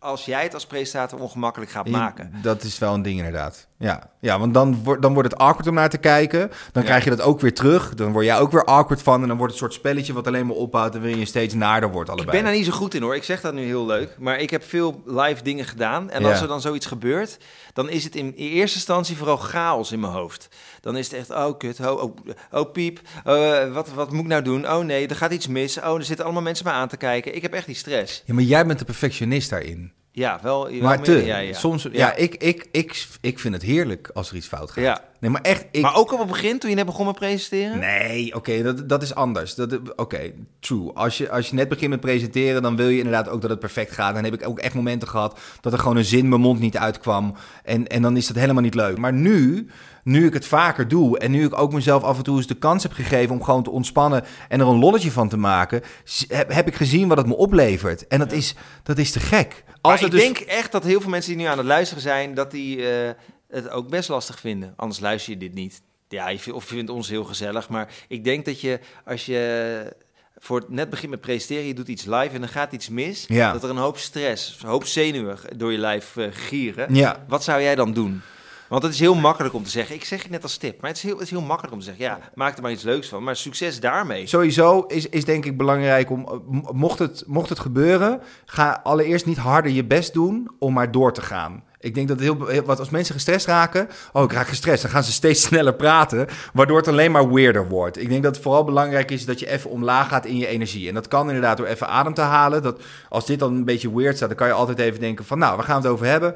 als 0.06 0.24
jij 0.24 0.42
het 0.42 0.54
als 0.54 0.66
presentator 0.66 1.20
ongemakkelijk 1.20 1.70
gaat 1.70 1.88
maken. 1.88 2.32
Dat 2.42 2.62
is 2.62 2.78
wel 2.78 2.94
een 2.94 3.02
ding 3.02 3.16
inderdaad. 3.16 3.66
Ja, 3.78 4.10
ja 4.20 4.38
want 4.38 4.54
dan, 4.54 4.82
wordt 4.84 5.02
dan 5.02 5.14
wordt 5.14 5.30
het 5.30 5.40
awkward 5.40 5.68
om 5.68 5.74
naar 5.74 5.88
te 5.88 5.98
kijken. 5.98 6.50
Dan 6.72 6.82
krijg 6.82 7.04
je 7.04 7.10
dat 7.10 7.20
ook 7.20 7.40
weer 7.40 7.54
terug. 7.54 7.94
Dan 7.94 8.12
word 8.12 8.24
jij 8.24 8.38
ook 8.38 8.52
weer 8.52 8.64
awkward 8.64 9.02
van. 9.02 9.22
En 9.22 9.28
dan 9.28 9.36
wordt 9.36 9.52
het 9.52 9.62
een 9.62 9.68
soort 9.68 9.80
spelletje 9.80 10.12
wat 10.12 10.26
alleen 10.26 10.46
maar 10.46 10.56
opbouwt... 10.56 10.94
en 10.94 11.00
waarin 11.00 11.18
je 11.18 11.24
steeds 11.24 11.54
naarder 11.54 11.90
wordt 11.90 12.10
allebei. 12.10 12.36
Ik 12.36 12.42
ben 12.42 12.50
daar 12.50 12.58
niet 12.58 12.66
zo 12.66 12.78
goed 12.78 12.94
in 12.94 13.02
hoor. 13.02 13.14
Ik 13.14 13.24
zeg 13.24 13.40
dat 13.40 13.54
nu 13.54 13.64
heel 13.64 13.86
leuk. 13.86 14.16
Maar 14.18 14.38
ik 14.38 14.50
heb 14.50 14.64
veel 14.64 15.02
live 15.04 15.42
dingen 15.42 15.64
gedaan. 15.64 16.10
En 16.10 16.24
als 16.24 16.40
er 16.40 16.48
dan 16.48 16.60
zoiets 16.60 16.86
gebeurt... 16.86 17.38
dan 17.72 17.88
is 17.88 18.04
het 18.04 18.14
in 18.14 18.32
eerste 18.36 18.76
instantie 18.76 19.16
vooral 19.16 19.36
chaos 19.36 19.92
in 19.92 20.00
mijn 20.00 20.12
hoofd. 20.12 20.48
Dan 20.80 20.96
is 20.96 21.10
het 21.10 21.18
echt, 21.18 21.30
oh 21.30 21.58
kut, 21.58 21.80
oh, 21.80 22.02
oh, 22.02 22.16
oh 22.50 22.72
piep, 22.72 23.00
uh, 23.26 23.72
wat, 23.72 23.92
wat 23.92 24.12
moet 24.12 24.22
ik 24.22 24.26
nou 24.26 24.42
doen? 24.42 24.68
Oh 24.68 24.84
nee, 24.84 25.08
er 25.08 25.16
gaat 25.16 25.32
iets 25.32 25.46
mis. 25.46 25.78
Oh, 25.78 25.94
er 25.94 26.04
zitten 26.04 26.24
allemaal 26.24 26.42
mensen 26.42 26.66
me 26.66 26.72
aan 26.72 26.88
te 26.88 26.96
kijken. 26.96 27.34
Ik 27.34 27.42
heb 27.42 27.52
echt 27.52 27.66
die 27.66 27.74
stress. 27.74 28.22
Ja, 28.26 28.34
maar 28.34 28.42
jij 28.42 28.66
bent 28.66 28.78
de 28.78 28.84
perfectionist 28.84 29.50
daarin. 29.50 29.92
Ja, 30.16 30.38
wel. 30.42 30.70
Maar 30.80 31.00
te, 31.00 31.24
ja, 31.24 31.38
ja. 31.38 31.52
soms, 31.52 31.88
ja, 31.92 32.14
ik, 32.14 32.34
ik, 32.34 32.68
ik, 32.70 33.06
ik 33.20 33.38
vind 33.38 33.54
het 33.54 33.62
heerlijk 33.62 34.10
als 34.14 34.30
er 34.30 34.36
iets 34.36 34.46
fout 34.46 34.70
gaat. 34.70 34.84
Ja. 34.84 35.04
Nee, 35.20 35.30
maar 35.30 35.40
echt. 35.40 35.66
Ik... 35.70 35.82
Maar 35.82 35.96
ook 35.96 36.12
op 36.12 36.18
het 36.18 36.28
begin, 36.28 36.58
toen 36.58 36.70
je 36.70 36.76
net 36.76 36.86
begon 36.86 37.06
met 37.06 37.14
presenteren? 37.14 37.78
Nee, 37.78 38.34
oké, 38.34 38.62
dat, 38.62 38.88
dat 38.88 39.02
is 39.02 39.14
anders. 39.14 39.54
Dat, 39.54 39.96
oké, 39.96 40.32
true. 40.60 40.92
Als 40.92 41.18
je, 41.18 41.30
als 41.30 41.48
je 41.48 41.54
net 41.54 41.68
begint 41.68 41.90
met 41.90 42.00
presenteren, 42.00 42.62
dan 42.62 42.76
wil 42.76 42.88
je 42.88 42.96
inderdaad 42.96 43.28
ook 43.28 43.40
dat 43.40 43.50
het 43.50 43.58
perfect 43.58 43.92
gaat. 43.92 44.14
Dan 44.14 44.24
heb 44.24 44.34
ik 44.34 44.48
ook 44.48 44.58
echt 44.58 44.74
momenten 44.74 45.08
gehad 45.08 45.38
dat 45.60 45.72
er 45.72 45.78
gewoon 45.78 45.96
een 45.96 46.04
zin 46.04 46.28
mijn 46.28 46.40
mond 46.40 46.60
niet 46.60 46.76
uitkwam. 46.76 47.34
En, 47.64 47.86
en 47.86 48.02
dan 48.02 48.16
is 48.16 48.26
dat 48.26 48.36
helemaal 48.36 48.62
niet 48.62 48.74
leuk. 48.74 48.98
Maar 48.98 49.12
nu, 49.12 49.68
nu 50.06 50.26
ik 50.26 50.32
het 50.32 50.46
vaker 50.46 50.88
doe 50.88 51.18
en 51.18 51.30
nu 51.30 51.44
ik 51.44 51.58
ook 51.58 51.72
mezelf 51.72 52.02
af 52.02 52.16
en 52.16 52.22
toe 52.22 52.36
eens 52.36 52.46
de 52.46 52.54
kans 52.54 52.82
heb 52.82 52.92
gegeven 52.92 53.34
om 53.34 53.42
gewoon 53.42 53.62
te 53.62 53.70
ontspannen 53.70 54.24
en 54.48 54.60
er 54.60 54.66
een 54.66 54.78
lolletje 54.78 55.10
van 55.10 55.28
te 55.28 55.36
maken, 55.36 55.82
heb, 56.28 56.52
heb 56.52 56.66
ik 56.66 56.74
gezien 56.74 57.08
wat 57.08 57.16
het 57.16 57.26
me 57.26 57.36
oplevert. 57.36 58.06
En 58.06 58.18
dat, 58.18 58.32
is, 58.32 58.54
dat 58.82 58.98
is 58.98 59.12
te 59.12 59.20
gek. 59.20 59.64
Als 59.80 60.02
ik 60.02 60.10
dus... 60.10 60.20
denk 60.20 60.38
echt 60.38 60.72
dat 60.72 60.84
heel 60.84 61.00
veel 61.00 61.10
mensen 61.10 61.32
die 61.32 61.40
nu 61.42 61.48
aan 61.48 61.58
het 61.58 61.66
luisteren 61.66 62.02
zijn, 62.02 62.34
dat 62.34 62.50
die 62.50 62.76
uh, 62.76 63.10
het 63.48 63.70
ook 63.70 63.88
best 63.88 64.08
lastig 64.08 64.40
vinden. 64.40 64.72
Anders 64.76 65.00
luister 65.00 65.32
je 65.32 65.38
dit 65.38 65.54
niet. 65.54 65.82
Ja, 66.08 66.28
je 66.28 66.38
vindt, 66.38 66.58
of 66.58 66.68
je 66.68 66.74
vindt 66.74 66.90
ons 66.90 67.08
heel 67.08 67.24
gezellig. 67.24 67.68
Maar 67.68 67.88
ik 68.08 68.24
denk 68.24 68.44
dat 68.44 68.60
je, 68.60 68.80
als 69.04 69.26
je 69.26 69.96
voor 70.36 70.58
het 70.58 70.68
net 70.68 70.90
begint 70.90 71.10
met 71.10 71.20
presenteren, 71.20 71.66
je 71.66 71.74
doet 71.74 71.88
iets 71.88 72.04
live 72.04 72.34
en 72.34 72.40
dan 72.40 72.48
gaat 72.48 72.72
iets 72.72 72.88
mis. 72.88 73.24
Ja. 73.28 73.52
Dat 73.52 73.62
er 73.62 73.70
een 73.70 73.76
hoop 73.76 73.98
stress, 73.98 74.58
een 74.62 74.68
hoop 74.68 74.84
zenuwen 74.84 75.38
door 75.56 75.72
je 75.72 75.78
lijf 75.78 76.16
uh, 76.16 76.26
gieren. 76.30 76.94
Ja. 76.94 77.24
Wat 77.28 77.44
zou 77.44 77.62
jij 77.62 77.74
dan 77.74 77.92
doen? 77.92 78.22
Want 78.68 78.82
het 78.82 78.92
is 78.92 79.00
heel 79.00 79.14
makkelijk 79.14 79.54
om 79.54 79.64
te 79.64 79.70
zeggen. 79.70 79.94
Ik 79.94 80.04
zeg 80.04 80.22
het 80.22 80.30
net 80.30 80.42
als 80.42 80.56
tip, 80.56 80.80
maar 80.80 80.90
het 80.90 80.98
is 80.98 81.04
heel, 81.04 81.14
het 81.14 81.22
is 81.22 81.30
heel 81.30 81.40
makkelijk 81.40 81.72
om 81.72 81.78
te 81.78 81.84
zeggen. 81.84 82.04
Ja, 82.04 82.18
maak 82.34 82.56
er 82.56 82.62
maar 82.62 82.72
iets 82.72 82.82
leuks 82.82 83.08
van. 83.08 83.24
Maar 83.24 83.36
succes 83.36 83.80
daarmee. 83.80 84.26
Sowieso 84.26 84.80
is, 84.80 85.08
is 85.08 85.24
denk 85.24 85.44
ik 85.44 85.56
belangrijk 85.56 86.10
om, 86.10 86.24
eh, 86.28 86.70
mocht 86.72 86.98
het, 86.98 87.24
mocht 87.26 87.48
het 87.48 87.58
gebeuren, 87.58 88.20
ga 88.44 88.80
allereerst 88.82 89.26
niet 89.26 89.36
harder 89.36 89.72
je 89.72 89.84
best 89.84 90.12
doen 90.12 90.50
om 90.58 90.72
maar 90.72 90.90
door 90.90 91.12
te 91.12 91.22
gaan. 91.22 91.62
Ik 91.80 91.94
denk 91.94 92.08
dat 92.08 92.20
heel, 92.20 92.62
wat 92.64 92.78
als 92.78 92.90
mensen 92.90 93.14
gestrest 93.14 93.46
raken, 93.46 93.88
oh 94.12 94.22
ik 94.22 94.32
raak 94.32 94.46
gestrest, 94.46 94.82
dan 94.82 94.90
gaan 94.90 95.04
ze 95.04 95.12
steeds 95.12 95.42
sneller 95.48 95.74
praten, 95.74 96.26
waardoor 96.52 96.76
het 96.76 96.88
alleen 96.88 97.10
maar 97.10 97.32
weirder 97.32 97.68
wordt. 97.68 98.00
Ik 98.00 98.08
denk 98.08 98.22
dat 98.22 98.34
het 98.34 98.42
vooral 98.42 98.64
belangrijk 98.64 99.10
is 99.10 99.24
dat 99.24 99.38
je 99.38 99.50
even 99.50 99.70
omlaag 99.70 100.08
gaat 100.08 100.26
in 100.26 100.36
je 100.36 100.46
energie. 100.46 100.88
En 100.88 100.94
dat 100.94 101.08
kan 101.08 101.26
inderdaad 101.26 101.56
door 101.56 101.66
even 101.66 101.88
adem 101.88 102.14
te 102.14 102.20
halen. 102.20 102.62
Dat, 102.62 102.82
als 103.08 103.26
dit 103.26 103.38
dan 103.38 103.54
een 103.54 103.64
beetje 103.64 103.94
weird 103.94 104.16
staat, 104.16 104.28
dan 104.28 104.38
kan 104.38 104.46
je 104.46 104.52
altijd 104.52 104.78
even 104.78 105.00
denken 105.00 105.24
van, 105.24 105.38
nou, 105.38 105.56
waar 105.56 105.64
gaan 105.64 105.80
we 105.80 105.82
het 105.82 105.92
over 105.92 106.06
hebben? 106.06 106.34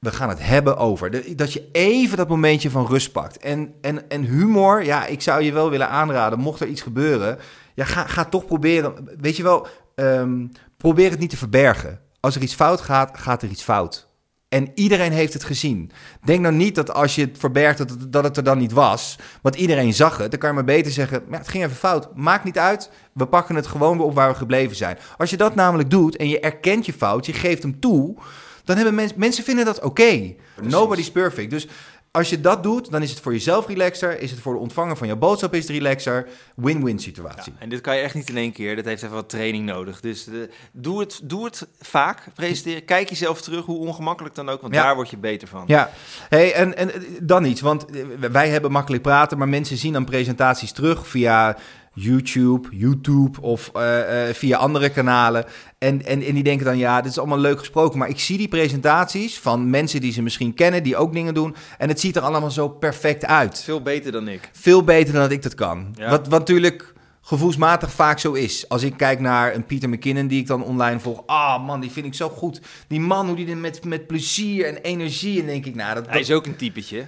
We 0.00 0.10
gaan 0.12 0.28
het 0.28 0.46
hebben 0.46 0.76
over. 0.76 1.36
Dat 1.36 1.52
je 1.52 1.68
even 1.72 2.16
dat 2.16 2.28
momentje 2.28 2.70
van 2.70 2.86
rust 2.86 3.12
pakt. 3.12 3.38
En, 3.38 3.74
en, 3.80 4.10
en 4.10 4.22
humor, 4.22 4.84
ja, 4.84 5.06
ik 5.06 5.22
zou 5.22 5.42
je 5.42 5.52
wel 5.52 5.70
willen 5.70 5.88
aanraden, 5.88 6.38
mocht 6.38 6.60
er 6.60 6.66
iets 6.66 6.82
gebeuren, 6.82 7.38
ja, 7.74 7.84
ga, 7.84 8.06
ga 8.06 8.24
toch 8.24 8.46
proberen. 8.46 9.08
Weet 9.20 9.36
je 9.36 9.42
wel, 9.42 9.66
um, 9.94 10.50
probeer 10.76 11.10
het 11.10 11.18
niet 11.18 11.30
te 11.30 11.36
verbergen. 11.36 12.00
Als 12.20 12.36
er 12.36 12.42
iets 12.42 12.54
fout 12.54 12.80
gaat, 12.80 13.18
gaat 13.18 13.42
er 13.42 13.48
iets 13.48 13.62
fout. 13.62 14.08
En 14.48 14.70
iedereen 14.74 15.12
heeft 15.12 15.32
het 15.32 15.44
gezien. 15.44 15.90
Denk 16.24 16.40
nou 16.40 16.54
niet 16.54 16.74
dat 16.74 16.92
als 16.92 17.14
je 17.14 17.24
het 17.24 17.38
verbergt, 17.38 17.78
dat, 17.78 17.96
dat 18.12 18.24
het 18.24 18.36
er 18.36 18.44
dan 18.44 18.58
niet 18.58 18.72
was. 18.72 19.18
Want 19.42 19.54
iedereen 19.54 19.94
zag 19.94 20.16
het. 20.16 20.30
Dan 20.30 20.40
kan 20.40 20.48
je 20.48 20.54
maar 20.54 20.64
beter 20.64 20.92
zeggen, 20.92 21.22
ja, 21.30 21.38
het 21.38 21.48
ging 21.48 21.64
even 21.64 21.76
fout. 21.76 22.16
Maakt 22.16 22.44
niet 22.44 22.58
uit, 22.58 22.90
we 23.12 23.26
pakken 23.26 23.54
het 23.54 23.66
gewoon 23.66 23.96
weer 23.96 24.06
op 24.06 24.14
waar 24.14 24.30
we 24.30 24.36
gebleven 24.36 24.76
zijn. 24.76 24.98
Als 25.16 25.30
je 25.30 25.36
dat 25.36 25.54
namelijk 25.54 25.90
doet 25.90 26.16
en 26.16 26.28
je 26.28 26.40
erkent 26.40 26.86
je 26.86 26.92
fout, 26.92 27.26
je 27.26 27.32
geeft 27.32 27.62
hem 27.62 27.80
toe 27.80 28.16
dan 28.64 28.76
hebben 28.76 28.94
mensen, 28.94 29.18
mensen 29.18 29.44
vinden 29.44 29.64
dat 29.64 29.80
oké. 29.80 30.34
Nobody's 30.60 31.10
perfect. 31.10 31.50
Dus 31.50 31.66
als 32.12 32.30
je 32.30 32.40
dat 32.40 32.62
doet, 32.62 32.90
dan 32.90 33.02
is 33.02 33.10
het 33.10 33.20
voor 33.20 33.32
jezelf 33.32 33.66
relaxer. 33.66 34.20
Is 34.20 34.30
het 34.30 34.40
voor 34.40 34.52
de 34.52 34.58
ontvanger 34.58 34.96
van 34.96 35.06
jouw 35.06 35.16
boodschap 35.16 35.54
is 35.54 35.62
het 35.62 35.76
relaxer. 35.76 36.28
Win-win 36.56 36.98
situatie. 36.98 37.52
en 37.58 37.68
dit 37.68 37.80
kan 37.80 37.96
je 37.96 38.02
echt 38.02 38.14
niet 38.14 38.28
in 38.28 38.36
één 38.36 38.52
keer. 38.52 38.76
Dat 38.76 38.84
heeft 38.84 39.02
even 39.02 39.14
wat 39.14 39.28
training 39.28 39.64
nodig. 39.64 40.00
Dus 40.00 40.24
de, 40.24 40.42
eh, 40.42 40.54
doe, 40.72 41.00
het, 41.00 41.20
doe 41.22 41.44
het 41.44 41.66
vaak. 41.80 42.24
Presenteren. 42.34 42.84
Kijk 42.84 43.08
jezelf 43.08 43.42
terug, 43.42 43.64
hoe 43.64 43.78
ongemakkelijk 43.78 44.34
dan 44.34 44.48
ook. 44.48 44.60
Want 44.60 44.74
daar 44.74 44.94
word 44.94 45.10
je 45.10 45.16
beter 45.16 45.48
van. 45.48 45.64
Ja, 45.66 45.90
hey, 46.28 46.52
en, 46.52 46.76
en 46.76 46.90
dan 47.22 47.44
iets. 47.44 47.60
Want 47.60 47.86
wij 48.30 48.48
hebben 48.48 48.72
makkelijk 48.72 49.02
praten. 49.02 49.38
Maar 49.38 49.48
mensen 49.48 49.76
zien 49.76 49.92
dan 49.92 50.04
presentaties 50.04 50.72
terug 50.72 51.06
via 51.06 51.56
YouTube, 51.92 52.68
YouTube 52.70 53.40
of 53.40 53.70
uh, 53.76 53.82
uh, 53.82 54.34
via 54.34 54.56
andere 54.56 54.88
kanalen. 54.88 55.44
En, 55.78 56.04
en, 56.06 56.22
en 56.22 56.34
die 56.34 56.42
denken 56.42 56.64
dan, 56.64 56.78
ja, 56.78 57.00
dit 57.00 57.10
is 57.10 57.18
allemaal 57.18 57.38
leuk 57.38 57.58
gesproken. 57.58 57.98
Maar 57.98 58.08
ik 58.08 58.20
zie 58.20 58.38
die 58.38 58.48
presentaties 58.48 59.38
van 59.38 59.70
mensen 59.70 60.00
die 60.00 60.12
ze 60.12 60.22
misschien 60.22 60.54
kennen, 60.54 60.82
die 60.82 60.96
ook 60.96 61.12
dingen 61.12 61.34
doen. 61.34 61.54
En 61.78 61.88
het 61.88 62.00
ziet 62.00 62.16
er 62.16 62.22
allemaal 62.22 62.50
zo 62.50 62.68
perfect 62.68 63.26
uit. 63.26 63.62
Veel 63.64 63.82
beter 63.82 64.12
dan 64.12 64.28
ik. 64.28 64.50
Veel 64.52 64.84
beter 64.84 65.12
dan 65.12 65.22
dat 65.22 65.30
ik 65.30 65.42
dat 65.42 65.54
kan. 65.54 65.94
Wat, 66.08 66.28
wat 66.28 66.38
natuurlijk 66.38 66.92
gevoelsmatig 67.20 67.92
vaak 67.92 68.18
zo 68.18 68.32
is. 68.32 68.68
Als 68.68 68.82
ik 68.82 68.96
kijk 68.96 69.20
naar 69.20 69.54
een 69.54 69.66
Peter 69.66 69.88
McKinnon 69.88 70.26
die 70.26 70.40
ik 70.40 70.46
dan 70.46 70.64
online 70.64 71.00
volg. 71.00 71.22
Ah 71.26 71.66
man, 71.66 71.80
die 71.80 71.90
vind 71.90 72.06
ik 72.06 72.14
zo 72.14 72.28
goed. 72.28 72.60
Die 72.88 73.00
man, 73.00 73.26
hoe 73.26 73.36
die 73.36 73.56
met, 73.56 73.84
met 73.84 74.06
plezier 74.06 74.66
en 74.66 74.76
energie... 74.76 75.40
En 75.40 75.46
denk 75.46 75.66
ik, 75.66 75.74
nou... 75.74 75.94
Dat, 75.94 76.06
Hij 76.08 76.20
is 76.20 76.30
ook 76.30 76.46
een 76.46 76.56
typetje. 76.56 77.06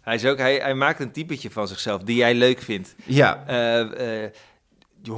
Hij, 0.00 0.14
is 0.14 0.24
ook, 0.24 0.38
hij, 0.38 0.56
hij 0.56 0.74
maakt 0.74 1.00
een 1.00 1.12
typetje 1.12 1.50
van 1.50 1.68
zichzelf 1.68 2.02
die 2.02 2.16
jij 2.16 2.34
leuk 2.34 2.60
vindt. 2.60 2.94
Ja. 3.04 3.44
Uh, 3.48 4.22
uh, 4.22 4.28
100% 5.08 5.10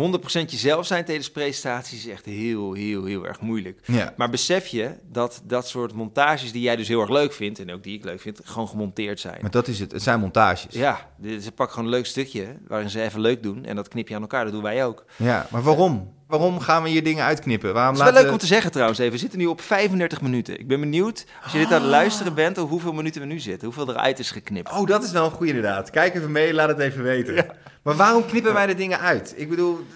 jezelf 0.47 0.87
zijn 0.87 1.05
tijdens 1.05 1.31
presentaties 1.31 2.07
is 2.07 2.12
echt 2.12 2.25
heel, 2.25 2.73
heel, 2.73 3.05
heel 3.05 3.27
erg 3.27 3.40
moeilijk. 3.40 3.81
Ja. 3.85 4.14
Maar 4.16 4.31
besef 4.31 4.66
je 4.66 4.95
dat 5.11 5.42
dat 5.45 5.68
soort 5.68 5.92
montages 5.92 6.53
die 6.53 6.62
jij 6.62 6.77
dus 6.77 6.88
heel 6.88 7.01
erg 7.01 7.11
leuk 7.11 7.33
vindt... 7.33 7.59
en 7.59 7.73
ook 7.73 7.83
die 7.83 7.99
ik 7.99 8.05
leuk 8.05 8.21
vind, 8.21 8.40
gewoon 8.45 8.68
gemonteerd 8.68 9.21
zijn. 9.21 9.38
Maar 9.40 9.51
dat 9.51 9.68
is 9.68 9.81
het. 9.81 9.92
Het 9.92 10.03
zijn 10.03 10.21
montages. 10.21 10.75
Ja, 10.75 11.11
ze 11.23 11.53
pakken 11.55 11.75
gewoon 11.75 11.85
een 11.85 11.97
leuk 11.97 12.07
stukje 12.07 12.57
waarin 12.66 12.90
ze 12.90 13.03
even 13.03 13.21
leuk 13.21 13.42
doen... 13.42 13.64
en 13.64 13.77
dat 13.77 13.88
knip 13.88 14.09
je 14.09 14.14
aan 14.14 14.21
elkaar, 14.21 14.45
dat 14.45 14.53
doen 14.53 14.62
wij 14.62 14.85
ook. 14.85 15.05
Ja, 15.16 15.47
maar 15.51 15.62
waarom? 15.62 16.12
Waarom 16.38 16.61
gaan 16.61 16.83
we 16.83 16.88
hier 16.88 17.03
dingen 17.03 17.25
uitknippen? 17.25 17.75
Waarom 17.75 17.95
het 17.95 18.07
is 18.07 18.12
wel 18.12 18.23
leuk 18.23 18.33
om 18.33 18.38
te 18.38 18.47
zeggen 18.47 18.71
trouwens 18.71 18.99
even. 18.99 19.12
We 19.12 19.18
zitten 19.18 19.38
nu 19.38 19.47
op 19.47 19.61
35 19.61 20.21
minuten. 20.21 20.61
Ik 20.61 20.68
ben 20.68 20.81
benieuwd, 20.81 21.25
als 21.42 21.53
je 21.53 21.59
dit 21.59 21.73
aan 21.73 21.81
het 21.81 21.90
luisteren 21.90 22.35
bent... 22.35 22.59
of 22.59 22.68
hoeveel 22.68 22.92
minuten 22.92 23.21
we 23.21 23.27
nu 23.27 23.38
zitten. 23.38 23.68
Hoeveel 23.68 23.95
eruit 23.95 24.18
is 24.18 24.31
geknipt. 24.31 24.73
Oh, 24.73 24.87
dat 24.87 25.03
is 25.03 25.11
wel 25.11 25.25
een 25.25 25.31
goede 25.31 25.53
inderdaad. 25.53 25.90
Kijk 25.90 26.14
even 26.14 26.33
mee, 26.33 26.55
laat 26.55 26.68
het 26.68 26.79
even 26.79 27.03
weten. 27.03 27.47
Maar 27.83 27.97
waarom 27.97 28.27
knippen 28.27 28.53
wij 28.53 28.66
de 28.66 28.75
dingen 28.75 28.99
uit? 28.99 29.35
Ik 29.37 29.49
bedoel... 29.49 29.87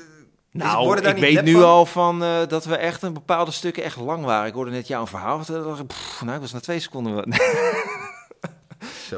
Nou, 0.50 0.98
ik 0.98 1.16
weet 1.16 1.42
nu 1.42 1.62
al 1.62 1.86
van 1.86 2.22
uh, 2.22 2.46
dat 2.48 2.64
we 2.64 2.76
echt 2.76 3.02
een 3.02 3.12
bepaalde 3.12 3.50
stukken 3.50 3.82
echt 3.82 3.96
lang 3.96 4.24
waren. 4.24 4.46
Ik 4.46 4.54
hoorde 4.54 4.70
net 4.70 4.86
jouw 4.86 5.06
verhaal. 5.06 5.38
Pff, 5.86 6.22
nou, 6.22 6.34
ik 6.34 6.40
was 6.40 6.52
na 6.52 6.60
twee 6.60 6.78
seconden. 6.78 7.24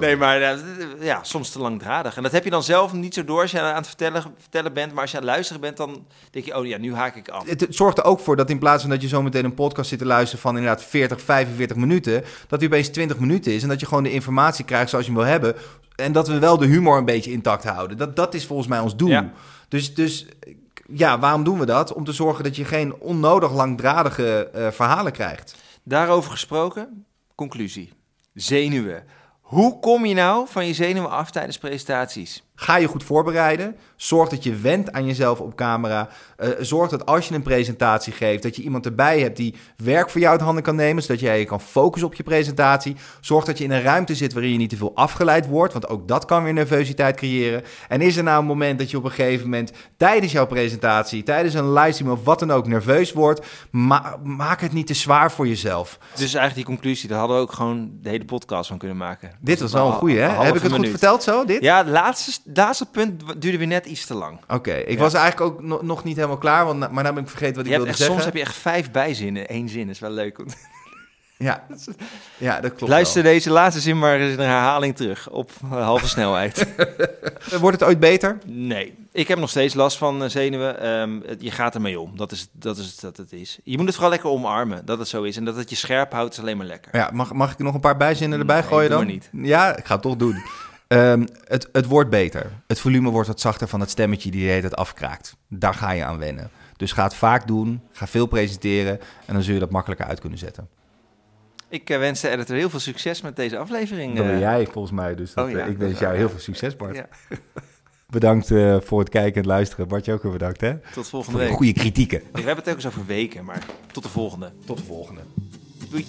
nee, 0.01 0.17
maar 0.17 0.41
uh, 0.41 0.51
ja, 1.01 1.23
soms 1.23 1.51
te 1.51 1.59
langdradig. 1.59 2.17
En 2.17 2.23
dat 2.23 2.33
heb 2.33 2.45
je 2.45 2.51
dan 2.51 2.63
zelf 2.63 2.93
niet 2.93 3.15
zo 3.15 3.25
door 3.25 3.41
als 3.41 3.51
je 3.51 3.61
aan 3.61 3.75
het 3.75 3.87
vertellen, 3.87 4.23
vertellen 4.39 4.73
bent. 4.73 4.93
Maar 4.93 5.03
als 5.03 5.11
je 5.11 5.17
aan 5.17 5.23
het 5.23 5.33
luisteren 5.33 5.61
bent, 5.61 5.77
dan 5.77 6.07
denk 6.31 6.45
je, 6.45 6.57
oh 6.57 6.67
ja, 6.67 6.79
nu 6.79 6.95
haak 6.95 7.17
ik 7.17 7.29
af. 7.29 7.49
Het, 7.49 7.67
zorgt 7.71 7.99
er 7.99 8.05
ook 8.05 8.21
voor 8.21 8.37
dat 8.37 8.51
in 8.51 8.59
plaats 8.59 8.81
van 8.81 8.91
dat 8.91 9.03
je 9.03 9.09
zo 9.09 9.23
meteen 9.23 9.45
een 9.45 9.55
podcast 9.55 9.89
zit 9.89 9.99
te 9.99 10.05
luisteren 10.05 10.43
van 10.43 10.57
inderdaad 10.57 10.85
40, 10.85 11.21
45 11.21 11.77
minuten, 11.77 12.25
dat 12.49 12.59
die 12.59 12.69
opeens 12.69 12.89
20 12.89 13.19
minuten 13.19 13.53
is. 13.53 13.63
En 13.63 13.69
dat 13.69 13.81
je 13.81 13.87
gewoon 13.87 14.03
de 14.03 14.13
informatie 14.13 14.65
krijgt 14.65 14.91
zoals 14.91 15.07
je 15.07 15.13
hem 15.13 15.21
wil 15.21 15.31
hebben. 15.31 15.55
En 15.97 16.13
dat 16.13 16.29
we 16.29 16.39
wel 16.39 16.59
de 16.59 16.67
humor 16.67 16.99
een 16.99 17.05
beetje 17.05 17.31
intact 17.31 17.65
houden. 17.65 17.97
Dat, 17.97 18.17
dat 18.17 18.35
is 18.35 18.47
volgens 18.47 18.69
mij 18.69 18.81
ons 18.81 18.97
doel. 18.97 19.09
Ja. 19.09 19.33
Dus, 19.69 19.95
dus 19.95 20.27
ja, 20.93 21.19
waarom 21.19 21.45
doen 21.45 21.59
we 21.59 21.67
dat? 21.67 21.93
Om 21.93 22.05
te 22.05 22.13
zorgen 22.13 22.45
dat 22.45 22.57
je 22.57 22.65
geen 22.65 22.95
onnodig 22.95 23.53
langdradige 23.53 24.51
uh, 24.55 24.69
verhalen 24.71 25.13
krijgt. 25.13 25.55
Daarover 25.83 26.31
gesproken, 26.31 27.05
conclusie. 27.35 27.93
Zenuwen. 28.35 29.05
Hoe 29.49 29.79
kom 29.79 30.07
je 30.07 30.15
nou 30.15 30.49
van 30.49 30.67
je 30.67 30.75
zenuwen 30.75 31.11
af 31.11 31.31
tijdens 31.31 31.59
presentaties? 31.59 32.43
Ga 32.61 32.77
je 32.77 32.87
goed 32.87 33.05
voorbereiden. 33.05 33.77
Zorg 33.97 34.29
dat 34.29 34.45
je 34.45 34.57
wendt 34.57 34.93
aan 34.93 35.07
jezelf 35.07 35.41
op 35.41 35.57
camera. 35.57 36.09
Uh, 36.39 36.49
zorg 36.61 36.91
dat 36.91 37.07
als 37.07 37.29
je 37.29 37.35
een 37.35 37.43
presentatie 37.43 38.13
geeft, 38.13 38.43
dat 38.43 38.57
je 38.57 38.63
iemand 38.63 38.87
erbij 38.87 39.21
hebt 39.21 39.37
die 39.37 39.55
werk 39.77 40.11
voor 40.11 40.21
jou 40.21 40.33
uit 40.33 40.41
handen 40.41 40.63
kan 40.63 40.77
nemen, 40.77 41.03
zodat 41.03 41.21
jij 41.21 41.39
je 41.39 41.45
kan 41.45 41.61
focussen 41.61 42.09
op 42.09 42.15
je 42.15 42.23
presentatie. 42.23 42.97
Zorg 43.21 43.45
dat 43.45 43.59
je 43.59 43.65
in 43.65 43.71
een 43.71 43.83
ruimte 43.83 44.15
zit 44.15 44.33
waarin 44.33 44.53
je 44.53 44.59
niet 44.59 44.71
te 44.71 44.77
veel 44.77 44.95
afgeleid 44.95 45.47
wordt, 45.47 45.73
want 45.73 45.89
ook 45.89 46.09
dat 46.09 46.25
kan 46.25 46.45
weer 46.45 46.53
nervositeit 46.53 47.17
creëren. 47.17 47.63
En 47.89 48.01
is 48.01 48.17
er 48.17 48.23
nou 48.23 48.41
een 48.41 48.47
moment 48.47 48.79
dat 48.79 48.91
je 48.91 48.97
op 48.97 49.05
een 49.05 49.11
gegeven 49.11 49.45
moment 49.45 49.73
tijdens 49.97 50.33
jouw 50.33 50.47
presentatie, 50.47 51.23
tijdens 51.23 51.55
een 51.55 51.73
livestream 51.73 52.13
of 52.13 52.25
wat 52.25 52.39
dan 52.39 52.51
ook 52.51 52.67
nerveus 52.67 53.13
wordt, 53.13 53.47
maak 54.23 54.61
het 54.61 54.73
niet 54.73 54.87
te 54.87 54.95
zwaar 54.95 55.33
voor 55.33 55.49
jezelf. 55.49 55.99
Dus 56.11 56.21
eigenlijk 56.21 56.55
die 56.55 56.65
conclusie, 56.65 57.09
daar 57.09 57.19
hadden 57.19 57.37
we 57.37 57.43
ook 57.43 57.53
gewoon 57.53 57.91
de 58.03 58.09
hele 58.09 58.25
podcast 58.25 58.69
van 58.69 58.79
kunnen 58.79 58.97
maken. 58.97 59.31
Dit 59.41 59.61
was 59.61 59.73
wel 59.73 59.87
een 59.87 59.93
goeie, 59.93 60.19
hè? 60.19 60.45
Heb 60.45 60.57
ik 60.57 60.63
het 60.63 60.73
goed 60.73 60.89
verteld 60.89 61.23
zo, 61.23 61.45
dit? 61.45 61.63
Ja, 61.63 61.85
de 61.85 61.91
laatste 61.91 62.31
laatste 62.55 62.87
punt 62.87 63.23
duurde 63.43 63.59
weer 63.59 63.67
net 63.67 63.87
iets 63.87 64.07
te 64.07 64.15
lang. 64.15 64.41
Oké, 64.49 64.75
ik 64.75 64.99
was 64.99 65.15
eigenlijk 65.15 65.53
ook 65.53 65.83
nog 65.83 66.05
niet 66.05 66.17
helemaal 66.17 66.39
klaar, 66.39 66.65
want, 66.65 66.91
maar 66.91 67.05
dan 67.05 67.15
ben 67.15 67.23
ik 67.23 67.29
vergeten 67.29 67.57
wat 67.57 67.65
ik 67.65 67.71
wilde 67.71 67.87
zeggen. 67.87 68.07
Soms 68.07 68.25
heb 68.25 68.35
je 68.35 68.41
echt 68.41 68.57
vijf 68.57 68.91
bijzinnen, 68.91 69.49
één 69.49 69.69
zin. 69.69 69.89
is 69.89 69.99
wel 69.99 70.11
leuk. 70.11 70.39
Ja, 71.39 71.67
ja 72.39 72.61
dat 72.61 72.75
klopt. 72.75 72.93
Luister 72.93 73.23
deze 73.23 73.51
laatste 73.51 73.81
zin 73.81 73.99
maar 73.99 74.21
eens 74.21 74.33
in 74.33 74.39
een 74.39 74.47
herhaling 74.47 74.97
terug 74.97 75.31
op 75.31 75.51
halve 75.69 76.09
snelheid. 76.09 76.67
Wordt 77.61 77.81
het 77.81 77.89
ooit 77.89 78.01
beter? 78.01 78.39
Nee, 78.47 78.95
ik 79.13 79.29
heb 79.29 79.39
nog 79.39 79.51
steeds 79.51 79.75
last 79.75 79.99
van 79.99 80.23
eh, 80.23 80.29
zenuwen. 80.29 80.81
Ehm, 80.81 81.21
je 81.39 81.51
gaat 81.51 81.75
ermee 81.75 82.01
om. 82.01 82.17
Dat 82.17 82.33
is, 82.33 82.49
dat 82.53 82.79
is 82.79 82.97
dat 82.97 83.17
het 83.17 83.33
is. 83.33 83.59
Je 83.65 83.77
moet 83.77 83.87
het 83.87 83.95
vooral 83.95 84.13
lekker 84.13 84.31
omarmen, 84.31 84.85
dat 84.85 84.99
het 84.99 85.09
zo 85.09 85.23
is. 85.23 85.37
En 85.37 85.45
dat 85.45 85.57
het 85.57 85.71
je 85.71 85.77
scherp 85.77 86.13
houdt, 86.13 86.33
is 86.33 86.41
alleen 86.41 86.57
maar 86.57 86.67
lekker. 86.67 86.97
Ja, 86.97 87.11
mag, 87.13 87.33
mag 87.33 87.53
ik 87.53 87.59
nog 87.59 87.75
een 87.75 87.81
paar 87.81 87.97
bijzinnen 87.97 88.39
erbij 88.39 88.63
gooien 88.63 88.91
dan? 88.91 89.07
niet. 89.07 89.29
Ja, 89.33 89.77
ik 89.77 89.87
ga 89.87 89.93
het 89.93 90.03
toch 90.03 90.17
doen. 90.17 90.43
Um, 90.89 91.27
het, 91.45 91.69
het 91.73 91.87
wordt 91.87 92.11
beter. 92.11 92.51
Het 92.67 92.81
volume 92.81 93.11
wordt 93.11 93.29
wat 93.29 93.41
zachter 93.41 93.69
van 93.69 93.81
het 93.81 93.91
stemmetje 93.91 94.31
die 94.31 94.45
je 94.45 94.51
het 94.51 94.77
afkraakt. 94.77 95.37
Daar 95.49 95.75
ga 95.75 95.91
je 95.91 96.05
aan 96.05 96.19
wennen. 96.19 96.51
Dus 96.77 96.93
ga 96.93 97.03
het 97.03 97.15
vaak 97.15 97.47
doen, 97.47 97.81
ga 97.93 98.07
veel 98.07 98.27
presenteren 98.27 99.01
en 99.27 99.35
dan 99.35 99.43
zul 99.43 99.55
je 99.55 99.61
dat 99.61 99.71
makkelijker 99.71 100.07
uit 100.07 100.21
kunnen 100.21 100.39
zetten. 100.39 100.69
Ik 101.69 101.91
uh, 101.91 101.99
wens 101.99 102.21
de 102.21 102.29
editor 102.29 102.57
heel 102.57 102.71
veel 102.71 102.81
succes 102.81 103.21
met 103.21 103.37
deze 103.37 103.59
aflevering. 103.59 104.17
Dat 104.17 104.25
ben 104.25 104.35
eh. 104.35 104.41
jij 104.41 104.67
volgens 104.67 104.95
mij, 104.95 105.15
dus 105.15 105.35
dat, 105.35 105.47
oh, 105.47 105.51
ja, 105.51 105.65
ik 105.65 105.79
wens 105.79 105.99
jou 105.99 106.17
heel 106.17 106.29
veel 106.29 106.39
succes 106.39 106.77
Bart. 106.77 106.97
Ja. 106.97 107.09
Bedankt 108.07 108.51
uh, 108.51 108.81
voor 108.81 108.99
het 108.99 109.09
kijken 109.09 109.43
en 109.43 109.49
luisteren. 109.49 109.89
Bart, 109.89 110.05
je 110.05 110.13
ook 110.13 110.23
weer 110.23 110.33
bedankt 110.33 110.61
hè? 110.61 110.77
Tot 110.93 111.09
volgende 111.09 111.39
week. 111.39 111.51
Goede 111.51 111.73
kritieken. 111.73 112.19
We 112.19 112.37
hebben 112.39 112.57
het 112.57 112.69
ook 112.69 112.75
eens 112.75 112.87
over 112.87 113.07
weken, 113.07 113.45
maar 113.45 113.67
tot 113.93 114.03
de 114.03 114.09
volgende. 114.09 114.53
Tot 114.67 114.79
de 114.79 114.85
volgende. 114.85 115.21
Doei. 115.91 116.07